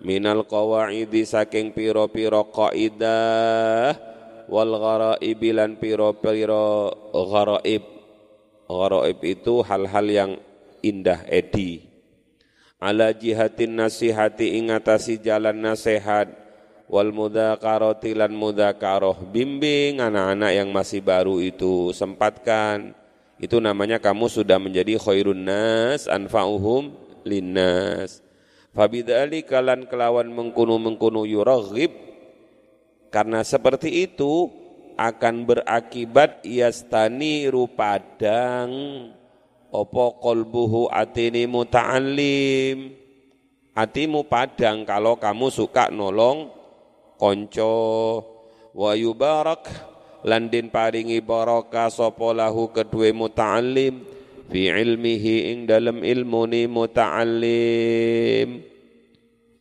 minal 0.00 0.48
qawaidi 0.48 1.28
saking 1.28 1.76
pira-pira 1.76 2.40
kaidah 2.48 3.98
wal 4.48 4.72
gharaib 4.80 5.42
lan 5.52 5.76
pira-pira 5.76 6.88
gharaib 7.12 7.84
gharaib 8.64 9.18
itu 9.26 9.54
hal-hal 9.60 10.06
yang 10.08 10.32
indah 10.80 11.26
edi 11.26 11.87
ala 12.78 13.10
jihatin 13.10 13.74
nasihati 13.74 14.54
ingatasi 14.58 15.18
jalan 15.18 15.58
nasihat 15.58 16.30
wal 16.86 17.10
mudzakarati 17.10 18.14
lan 18.14 18.32
mudzakaroh 18.32 19.18
bimbing 19.28 19.98
anak-anak 19.98 20.52
yang 20.54 20.68
masih 20.70 21.02
baru 21.02 21.42
itu. 21.42 21.92
Sempatkan. 21.92 22.94
Itu 23.38 23.62
namanya 23.62 24.02
kamu 24.02 24.26
sudah 24.26 24.58
menjadi 24.58 24.98
khairun 24.98 25.46
nas 25.46 26.10
anfa'uhum 26.10 26.90
linnas. 27.22 28.18
Fabidali 28.74 29.46
kalan 29.46 29.86
kelawan 29.86 30.26
mengkunu 30.26 30.74
mengkunu 30.78 31.22
yuraghib. 31.22 31.94
Karena 33.14 33.40
seperti 33.40 34.04
itu 34.10 34.50
akan 34.98 35.46
berakibat 35.46 36.42
iastani 36.42 37.46
rupadang 37.46 38.70
opo 39.72 40.20
kolbuhu 40.20 40.88
atini 40.88 41.44
muta'allim? 41.44 42.92
Atimu 43.78 44.26
padang 44.26 44.82
kalau 44.82 45.14
kamu 45.16 45.54
suka 45.54 45.92
nolong 45.92 46.50
konco. 47.14 47.76
Wa 48.74 48.94
yubarak 48.94 49.70
landin 50.26 50.70
paringi 50.70 51.22
baraka 51.22 51.90
sapa 51.90 52.34
lahu 52.34 52.70
kedue 52.74 53.14
muta'allim? 53.14 54.02
Fi 54.48 54.72
ilmihi 54.72 55.52
ing 55.52 55.58
dalam 55.68 56.02
ilmu 56.02 56.42
ni 56.48 56.64
muta'allim. 56.66 58.48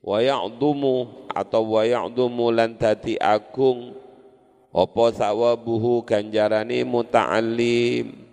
Wa 0.02 0.24
ya'dumu 0.24 1.28
atau 1.30 1.76
wa 1.78 1.84
ya'dumu 1.84 2.50
lan 2.56 2.80
dadi 2.80 3.20
agung. 3.20 3.94
Apa 4.72 5.10
sawabuhu 5.10 6.06
ganjarane 6.06 6.86
muta'allim 6.86 8.27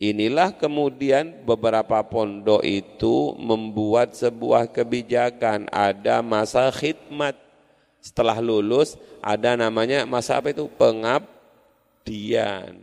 Inilah 0.00 0.56
kemudian 0.56 1.44
beberapa 1.44 2.00
pondok 2.00 2.64
itu 2.64 3.36
membuat 3.36 4.16
sebuah 4.16 4.72
kebijakan, 4.72 5.68
ada 5.68 6.24
masa 6.24 6.72
khidmat. 6.72 7.36
Setelah 8.00 8.40
lulus 8.40 8.96
ada 9.20 9.60
namanya 9.60 10.08
masa 10.08 10.40
apa 10.40 10.56
itu? 10.56 10.72
Pengabdian. 10.72 12.80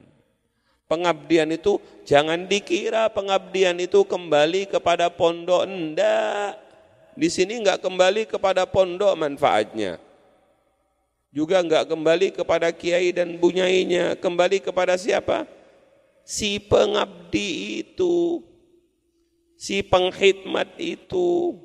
Pengabdian 0.85 1.57
itu 1.57 1.81
jangan 2.05 2.45
dikira 2.45 3.09
pengabdian 3.09 3.81
itu 3.81 4.05
kembali 4.05 4.69
kepada 4.69 5.09
pondok 5.09 5.65
enggak. 5.65 6.53
Di 7.17 7.33
sini 7.33 7.57
enggak 7.57 7.81
kembali 7.81 8.29
kepada 8.29 8.69
pondok 8.69 9.17
manfaatnya. 9.17 9.97
Juga 11.33 11.65
enggak 11.65 11.89
kembali 11.89 12.29
kepada 12.29 12.69
kiai 12.69 13.09
dan 13.09 13.41
bunyainya, 13.41 14.13
kembali 14.21 14.61
kepada 14.61 14.93
siapa? 15.01 15.56
Si 16.27 16.59
pengabdi 16.59 17.79
itu, 17.87 18.43
si 19.55 19.79
pengkhidmat 19.79 20.75
itu, 20.75 21.55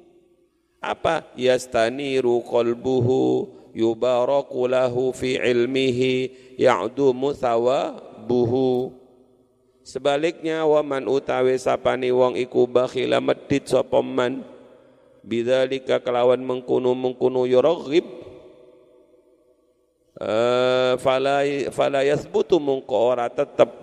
apa? 0.78 1.26
Yastaniru 1.34 2.46
qalbuhu 2.46 3.50
yubaraku 3.74 4.70
lahu 4.70 5.10
fi 5.10 5.42
ilmihi 5.42 6.30
ya'dumu 6.62 7.34
thawabuhu. 7.34 8.94
Sebaliknya 9.82 10.62
waman 10.62 11.10
utawi 11.10 11.58
sapani 11.58 12.14
wong 12.14 12.38
iku 12.38 12.70
bakhila 12.70 13.18
medit 13.18 13.66
sapa 13.66 13.98
man 13.98 14.46
bidzalika 15.26 15.98
kelawan 15.98 16.38
mengkunu 16.38 16.94
mengkunu 16.94 17.50
yuraghib 17.50 18.06
uh, 20.22 20.94
fala 21.02 21.42
fala 21.74 22.06
yasbutu 22.06 22.62
mungko 22.62 22.94
ora 22.94 23.26
tetep 23.26 23.81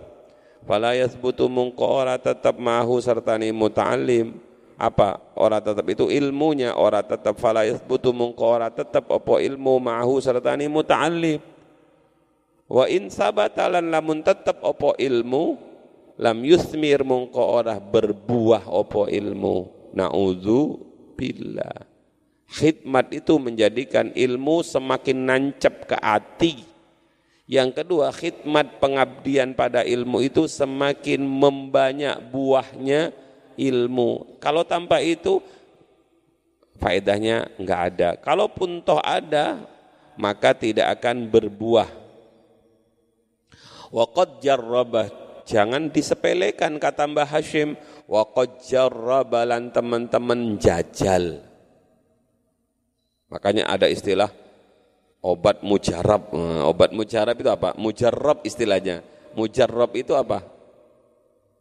fala 0.70 0.94
yathbutu 0.94 1.50
mungko 1.50 1.82
ora 1.82 2.22
tetap 2.22 2.62
mahu 2.62 3.02
sertani 3.02 3.50
muta'allim. 3.50 4.38
Apa? 4.78 5.18
Ora 5.34 5.58
tetap 5.58 5.82
itu 5.90 6.14
ilmunya. 6.14 6.78
Ora 6.78 7.02
tetap 7.02 7.42
fala 7.42 7.66
yathbutu 7.66 8.14
mungko 8.14 8.46
ora 8.46 8.70
tetap 8.70 9.10
apa 9.10 9.42
ilmu 9.42 9.82
mahu 9.82 10.22
sertani 10.22 10.70
muta'allim. 10.70 11.42
Wa 12.70 12.86
in 12.86 13.10
sabatalan 13.10 13.90
lamun 13.90 14.22
tetap 14.22 14.62
apa 14.62 14.94
ilmu 15.02 15.58
lam 16.22 16.38
yusmir 16.46 17.02
mungko 17.02 17.42
ora 17.42 17.82
berbuah 17.82 18.70
apa 18.70 19.10
ilmu. 19.10 19.90
Naudzu 19.98 20.78
billah. 21.18 21.90
Khidmat 22.50 23.10
itu 23.10 23.42
menjadikan 23.42 24.14
ilmu 24.14 24.62
semakin 24.62 25.18
nancep 25.18 25.90
ke 25.90 25.98
hati 25.98 26.69
yang 27.50 27.74
kedua, 27.74 28.14
khidmat 28.14 28.78
pengabdian 28.78 29.58
pada 29.58 29.82
ilmu 29.82 30.22
itu 30.22 30.46
semakin 30.46 31.18
membanyak 31.26 32.22
buahnya 32.30 33.10
ilmu. 33.58 34.38
Kalau 34.38 34.62
tanpa 34.62 35.02
itu, 35.02 35.42
faedahnya 36.78 37.50
enggak 37.58 37.82
ada. 37.90 38.10
Kalaupun 38.22 38.86
toh 38.86 39.02
ada, 39.02 39.66
maka 40.14 40.54
tidak 40.54 41.02
akan 41.02 41.26
berbuah. 41.26 41.90
Waqad 43.90 44.46
jarrabah, 44.46 45.10
jangan 45.50 45.90
disepelekan 45.90 46.78
kata 46.78 47.10
Mbah 47.10 47.34
Hashim. 47.34 47.74
Waqad 48.06 48.62
jarrabalan 48.62 49.74
teman-teman 49.74 50.62
jajal. 50.62 51.42
Makanya 53.34 53.66
ada 53.74 53.90
istilah 53.90 54.30
obat 55.24 55.62
mujarab. 55.66 56.32
Nah, 56.32 56.68
obat 56.68 56.92
mujarab 56.96 57.36
itu 57.36 57.50
apa? 57.52 57.76
Mujarab 57.76 58.44
istilahnya. 58.44 59.04
Mujarab 59.36 59.94
itu 59.96 60.16
apa? 60.16 60.60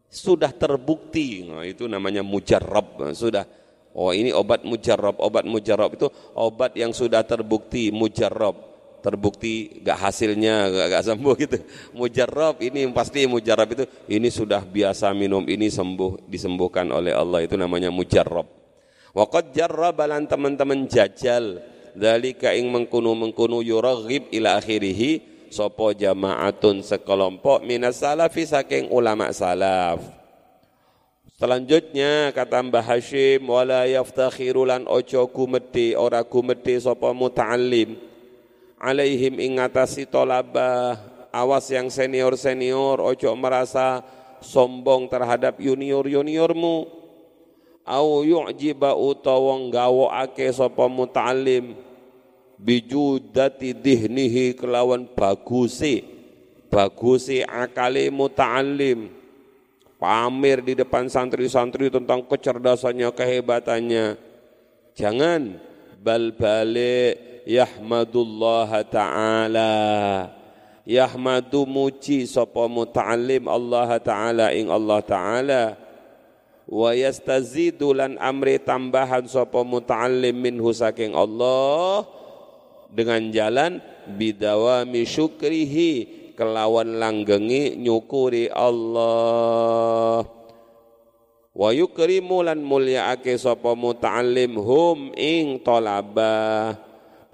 sudah 0.09 0.51
terbukti. 0.51 1.45
Nah, 1.45 1.63
itu 1.69 1.85
namanya 1.85 2.25
mujarab. 2.25 2.97
Nah, 2.99 3.13
sudah 3.13 3.45
oh 3.93 4.11
ini 4.11 4.33
obat 4.33 4.65
mujarab. 4.65 5.21
Obat 5.21 5.45
mujarab 5.45 5.95
itu 5.95 6.09
obat 6.35 6.75
yang 6.75 6.91
sudah 6.91 7.23
terbukti 7.23 7.93
mujarab. 7.93 8.67
Terbukti 8.99 9.79
gak 9.87 10.11
hasilnya 10.11 10.75
gak, 10.75 10.87
gak 10.91 11.05
sembuh 11.07 11.35
gitu. 11.39 11.59
Mujarab 11.95 12.59
ini 12.59 12.83
pasti 12.91 13.31
mujarab 13.31 13.71
itu 13.71 13.85
ini 14.11 14.27
sudah 14.27 14.67
biasa 14.67 15.15
minum 15.15 15.47
ini 15.47 15.71
sembuh 15.71 16.27
disembuhkan 16.27 16.91
oleh 16.91 17.15
Allah 17.15 17.47
itu 17.47 17.55
namanya 17.55 17.95
mujarab. 17.95 18.49
Waqad 19.15 19.55
jarrabalan 19.55 20.27
teman-teman 20.27 20.91
jajal 20.91 21.63
dalika 21.99 22.55
ing 22.55 22.71
mengkunu 22.71 23.13
mengkunu 23.19 23.61
yuraghib 23.61 24.31
ila 24.31 24.63
akhirih 24.63 25.19
sopo 25.51 25.91
jamaatun 25.91 26.85
sekelompok 26.85 27.67
minas 27.67 28.01
salafi 28.01 28.47
saking 28.47 28.89
ulama 28.95 29.35
salaf. 29.35 30.01
Selanjutnya 31.39 32.35
kata 32.35 32.59
Mbah 32.67 32.83
Hashim 32.83 33.47
wala 33.47 33.87
yaftakhiru 33.87 34.67
lan 34.67 34.91
ojo 34.91 35.23
gumedhe 35.31 35.95
ora 35.95 36.27
gumedhe 36.27 36.83
sapa 36.83 37.15
muta'allim. 37.15 37.95
Alaihim 38.79 39.39
ing 39.39 39.55
tolabah 40.11 40.99
awas 41.31 41.71
yang 41.71 41.91
senior-senior 41.95 42.99
ojo 42.99 43.31
merasa 43.39 44.03
sombong 44.43 45.07
terhadap 45.07 45.63
junior-juniormu. 45.63 46.91
Au 47.87 48.21
yu'jiba 48.27 48.99
utawa 48.99 49.63
ake 50.27 50.51
sapa 50.51 50.91
muta'allim 50.91 51.88
bijudati 52.59 53.73
dihnihi 53.73 54.59
kelawan 54.59 55.07
bagusi 55.15 56.19
bagusi 56.69 57.43
akali 57.43 58.13
muta'allim. 58.13 59.17
Pamer 59.99 60.63
di 60.63 60.79
depan 60.79 61.11
santri-santri 61.11 61.91
tentang 61.91 62.23
kecerdasannya 62.23 63.11
kehebatannya. 63.11 64.07
Jangan 64.95 65.59
bal 65.99 66.31
balik 66.39 67.43
yahmadullah 67.43 68.71
ta'ala. 68.87 69.75
Yahmadu 70.89 71.67
muji 71.67 72.31
sapa 72.31 72.71
muta'allim 72.71 73.51
Allah 73.51 73.99
ta'ala 73.99 74.55
ing 74.55 74.71
Allah 74.71 75.01
ta'ala. 75.03 75.63
Wa 76.69 76.95
yastazidu 76.95 77.91
lan 77.91 78.15
amri 78.23 78.63
tambahan 78.63 79.27
sapa 79.27 79.67
muta'allim 79.67 80.37
minhu 80.37 80.71
saking 80.71 81.11
Allah 81.17 82.07
dengan 82.89 83.29
jalan 83.29 83.85
bidawami 84.17 85.05
syukrihi 85.05 85.93
kelawan 86.39 86.97
langgengi 86.97 87.77
nyukuri 87.77 88.49
Allah. 88.49 90.25
Wa 91.59 91.75
yukrimu 91.75 92.47
lan 92.47 92.63
mulyaake 92.63 93.35
sapa 93.35 93.75
muta'allim 93.75 94.55
hum 94.55 95.11
ing 95.19 95.59
talabah 95.67 96.79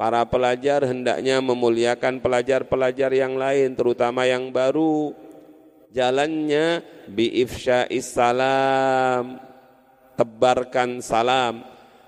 para 0.01 0.25
pelajar 0.25 0.89
hendaknya 0.89 1.45
memuliakan 1.45 2.25
pelajar-pelajar 2.25 3.13
yang 3.13 3.37
lain 3.37 3.77
terutama 3.77 4.25
yang 4.25 4.49
baru. 4.49 5.13
Jalannya 5.95 6.83
bi 7.07 7.45
ifsya'is 7.45 8.17
salam 8.17 9.39
tebarkan 10.17 11.05
salam. 11.05 11.63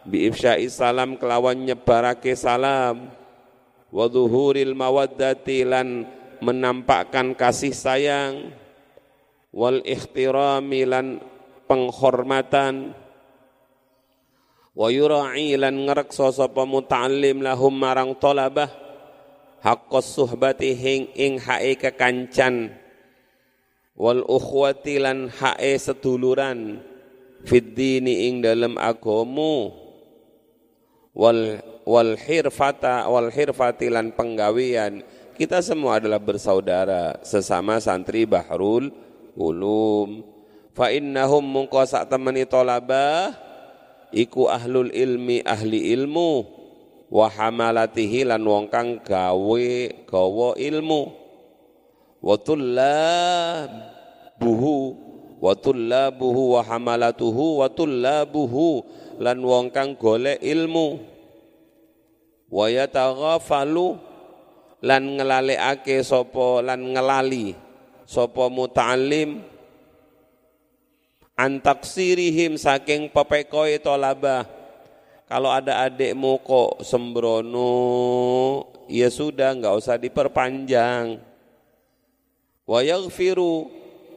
Bi 0.08 0.26
ifsya'is 0.32 0.74
salam 0.80 1.20
kelawan 1.20 1.60
nyebarake 1.60 2.32
salam 2.32 3.25
wa 3.96 4.04
zuhuril 4.12 4.76
mawaddati 4.76 5.64
lan 5.64 6.04
menampakkan 6.44 7.32
kasih 7.32 7.72
sayang. 7.72 8.52
Wal 9.56 9.80
ihtirami 9.88 10.84
lan 10.84 11.16
penghormatan. 11.64 12.92
Wa 14.76 14.92
yura'i 14.92 15.56
lan 15.56 15.88
ngrekso 15.88 16.28
sapa 16.28 16.68
muta'allim 16.68 17.40
lahum 17.40 17.72
marang 17.72 18.12
talabah 18.20 18.68
haqqas 19.64 20.12
suhbati 20.12 20.76
hing 20.76 21.08
ing 21.16 21.40
hae 21.40 21.80
kekancan. 21.80 22.76
Wal 23.96 24.20
ukhwati 24.28 25.00
lan 25.00 25.32
hae 25.32 25.72
seduluran. 25.80 26.84
Fid 27.48 27.72
dini 27.72 28.28
ing 28.28 28.44
dalam 28.44 28.76
agamu 28.76 29.72
wal 31.16 31.64
wal 31.86 32.18
hirfata 32.18 33.06
wal 33.06 33.30
hirfatilan 33.30 34.10
penggawian 34.12 35.06
kita 35.36 35.60
semua 35.60 36.00
adalah 36.00 36.16
bersaudara 36.16 37.20
sesama 37.20 37.76
santri 37.76 38.24
Bahrul 38.24 38.88
Ulum. 39.36 40.24
Fa 40.72 40.88
innahum 40.88 41.44
mungko 41.44 41.84
sak 41.84 42.08
temeni 42.08 42.48
tolabah 42.48 43.36
iku 44.16 44.48
ahlul 44.48 44.88
ilmi 44.88 45.44
ahli 45.44 45.92
ilmu. 45.92 46.56
Wa 47.12 47.28
hamalatihi 47.28 48.24
lan 48.32 48.48
wong 48.48 48.72
kang 48.72 49.04
gawe 49.04 49.68
gawa 50.08 50.56
ilmu. 50.56 51.02
Wa 52.24 52.36
buhu 54.40 54.76
wa 55.36 55.52
tullabuhu 55.52 56.56
wa 56.56 56.64
hamalatuhu 56.64 57.60
wa 57.60 57.68
tullabuhu 57.68 58.88
lan 59.20 59.36
wong 59.44 59.68
kang 59.68 60.00
golek 60.00 60.40
ilmu 60.40 61.15
wa 62.56 62.72
yataghafalu 62.72 64.00
lan 64.80 65.20
ngelalekake 65.20 66.00
sapa 66.00 66.64
lan 66.64 66.96
ngelali 66.96 67.52
sapa 68.08 68.48
muta'allim 68.48 69.44
antaksirihim 71.36 72.56
saking 72.56 73.12
pepekoe 73.12 73.76
tolabah 73.76 74.48
kalau 75.28 75.52
ada 75.52 75.84
adikmu 75.84 76.40
kok 76.40 76.80
sembrono 76.86 77.74
ya 78.86 79.10
sudah 79.10 79.58
enggak 79.58 79.74
usah 79.74 79.98
diperpanjang. 79.98 81.18
Wa 82.62 82.78
yaghfiru 82.78 83.66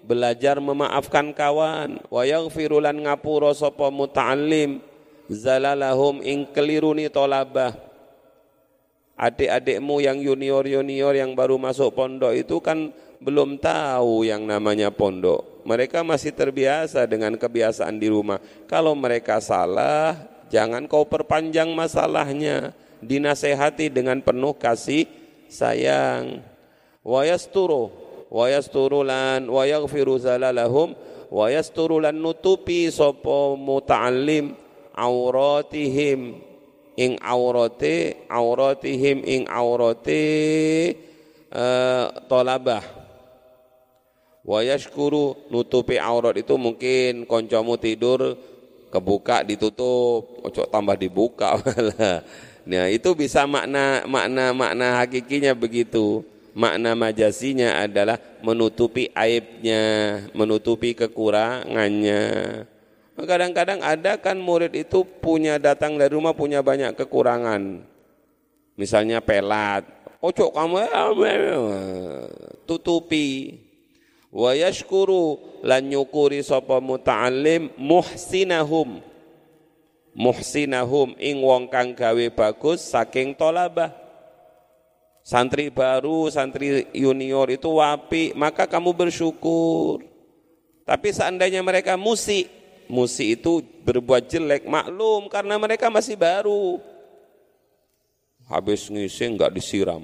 belajar 0.06 0.62
memaafkan 0.62 1.34
kawan. 1.34 1.98
Wa 2.14 2.30
yaghfiru 2.30 2.78
lan 2.78 3.02
ngapura 3.02 3.58
sapa 3.58 3.90
muta'allim 3.90 4.86
zalalahum 5.34 6.22
ing 6.22 6.46
keliruni 6.54 7.10
tolabah 7.10 7.89
adik-adikmu 9.20 10.00
yang 10.00 10.24
junior-junior 10.24 11.12
yang 11.12 11.36
baru 11.36 11.60
masuk 11.60 11.92
pondok 11.92 12.32
itu 12.32 12.64
kan 12.64 12.96
belum 13.20 13.60
tahu 13.60 14.24
yang 14.24 14.48
namanya 14.48 14.96
pondok. 14.96 15.68
Mereka 15.68 16.08
masih 16.08 16.32
terbiasa 16.32 17.04
dengan 17.04 17.36
kebiasaan 17.36 18.00
di 18.00 18.08
rumah. 18.08 18.40
Kalau 18.64 18.96
mereka 18.96 19.44
salah, 19.44 20.16
jangan 20.48 20.88
kau 20.88 21.04
perpanjang 21.04 21.68
masalahnya. 21.76 22.72
Dinasehati 23.04 23.92
dengan 23.92 24.24
penuh 24.24 24.56
kasih 24.56 25.08
sayang. 25.52 26.40
Wa 27.04 27.28
yasturu 27.28 27.92
wa 28.30 28.46
yasturulan 28.46 29.50
wa 29.50 29.64
yaghfiru 29.66 30.22
zalalahum 30.22 30.94
wa 31.34 31.46
yasturulan 31.50 32.14
nutupi 32.14 32.86
sapa 32.94 33.58
muta'allim 33.58 34.54
auratihim 34.94 36.49
ing 37.00 37.16
aurate 37.24 38.28
auratihim 38.28 39.24
ing 39.24 39.48
aurate 39.48 40.20
uh, 41.56 42.12
tolabah. 42.28 42.84
Wa 44.44 44.60
yashkuru 44.66 45.48
nutupi 45.48 45.96
aurat 45.96 46.36
itu 46.36 46.60
mungkin 46.60 47.24
koncomu 47.24 47.80
tidur 47.80 48.36
kebuka 48.92 49.48
ditutup 49.48 50.44
ojo 50.44 50.64
tambah 50.68 51.00
dibuka. 51.00 51.56
Nah 52.70 52.86
itu 52.86 53.18
bisa 53.18 53.50
makna 53.50 54.06
makna 54.06 54.54
makna 54.54 55.02
hakikinya 55.02 55.58
begitu. 55.58 56.22
Makna 56.54 56.94
majasinya 56.94 57.82
adalah 57.82 58.22
menutupi 58.46 59.10
aibnya 59.18 60.22
menutupi 60.38 60.94
kekurangannya 60.94 62.22
Kadang-kadang 63.20 63.84
ada 63.84 64.16
kan 64.16 64.40
murid 64.40 64.72
itu 64.76 65.04
punya 65.04 65.60
datang 65.60 66.00
dari 66.00 66.16
rumah 66.16 66.32
punya 66.32 66.64
banyak 66.64 66.96
kekurangan. 66.96 67.84
Misalnya 68.80 69.20
pelat. 69.20 69.84
Ojo 70.24 70.52
kamu 70.52 70.88
tutupi. 72.68 73.60
Wa 74.30 74.54
yashkuru 74.54 75.42
lan 75.66 75.90
nyukuri 75.90 76.44
sapa 76.46 76.78
muta'allim 76.78 77.74
muhsinahum. 77.76 79.02
Muhsinahum 80.14 81.16
ing 81.18 81.40
wong 81.40 81.72
kang 81.72 81.96
gawe 81.96 82.26
bagus 82.36 82.84
saking 82.84 83.34
tolabah. 83.34 83.96
Santri 85.24 85.70
baru, 85.70 86.26
santri 86.34 86.90
junior 86.90 87.54
itu 87.54 87.70
wapi, 87.70 88.34
maka 88.34 88.66
kamu 88.66 88.98
bersyukur. 88.98 90.02
Tapi 90.90 91.14
seandainya 91.14 91.62
mereka 91.62 91.94
musik, 92.02 92.50
musi 92.90 93.38
itu 93.38 93.62
berbuat 93.86 94.26
jelek 94.28 94.66
maklum 94.66 95.30
karena 95.30 95.56
mereka 95.62 95.88
masih 95.88 96.18
baru 96.18 96.82
habis 98.50 98.90
ngisi 98.90 99.30
nggak 99.38 99.54
disiram 99.54 100.02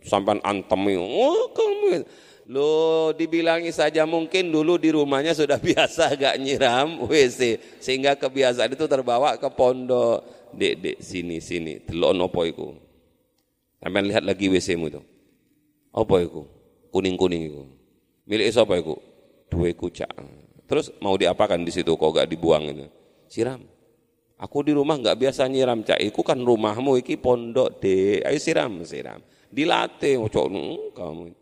sampai 0.00 0.40
antemi 0.40 0.96
oh 0.96 1.52
kamu 1.52 2.08
Lo 2.48 3.12
dibilangi 3.12 3.68
saja 3.68 4.08
mungkin 4.08 4.48
dulu 4.48 4.80
di 4.80 4.88
rumahnya 4.88 5.36
sudah 5.36 5.60
biasa 5.68 6.16
gak 6.16 6.40
nyiram 6.40 7.04
WC 7.04 7.60
sehingga 7.76 8.16
kebiasaan 8.16 8.72
itu 8.72 8.88
terbawa 8.88 9.36
ke 9.36 9.52
pondok. 9.52 10.24
Dek, 10.56 10.74
dek, 10.80 10.96
sini, 11.04 11.44
sini. 11.44 11.76
Telon 11.84 12.24
apa 12.24 12.40
itu? 12.48 12.72
Sampai 13.84 14.00
lihat 14.00 14.24
lagi 14.24 14.48
WC-mu 14.48 14.88
itu. 14.88 15.04
Apa 15.92 16.24
itu? 16.24 16.48
Kuning-kuning 16.88 17.52
itu. 17.52 17.62
Milik 18.24 18.48
siapa 18.48 18.80
itu? 18.80 18.96
Dua 19.52 19.68
kucak. 19.76 20.08
Terus 20.68 20.92
mau 21.00 21.16
diapakan 21.16 21.64
di 21.64 21.72
situ 21.72 21.96
kok 21.96 22.12
gak 22.12 22.28
dibuang 22.28 22.68
itu? 22.68 22.86
Siram. 23.26 23.64
Aku 24.38 24.62
di 24.62 24.70
rumah 24.70 24.94
nggak 24.94 25.18
biasa 25.18 25.50
nyiram 25.50 25.82
cak. 25.82 25.98
Iku 25.98 26.22
kan 26.22 26.38
rumahmu 26.38 27.00
iki 27.02 27.18
pondok 27.18 27.82
dek. 27.82 28.22
Ayo 28.22 28.38
siram, 28.38 28.86
siram. 28.86 29.18
Dilatih, 29.50 30.22
cok 30.28 30.46
kamu 30.94 31.34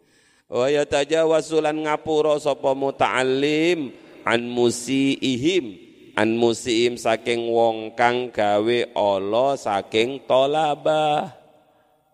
wa 0.46 0.70
yatajawasulan 0.70 1.74
ngapura 1.74 2.38
sapa 2.38 2.70
muta'allim 2.70 3.90
an 4.22 4.40
musiihim 4.46 5.74
an 6.14 6.38
musiim 6.38 6.94
saking 6.94 7.50
wong 7.50 7.90
kang 7.98 8.30
gawe 8.30 8.78
ala 8.94 9.58
saking 9.58 10.22
tolabah 10.22 11.34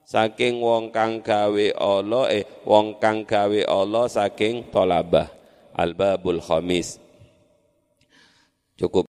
saking 0.09 0.65
wong 0.65 0.89
kang 0.89 1.21
gawe 1.21 1.67
ala 1.77 2.33
eh 2.33 2.49
wong 2.65 2.97
kang 2.97 3.29
gawe 3.29 3.61
ala 3.69 4.09
saking 4.09 4.73
tolabah 4.73 5.29
albabul 5.77 6.41
khamis 6.41 7.02
cukup 8.83 9.01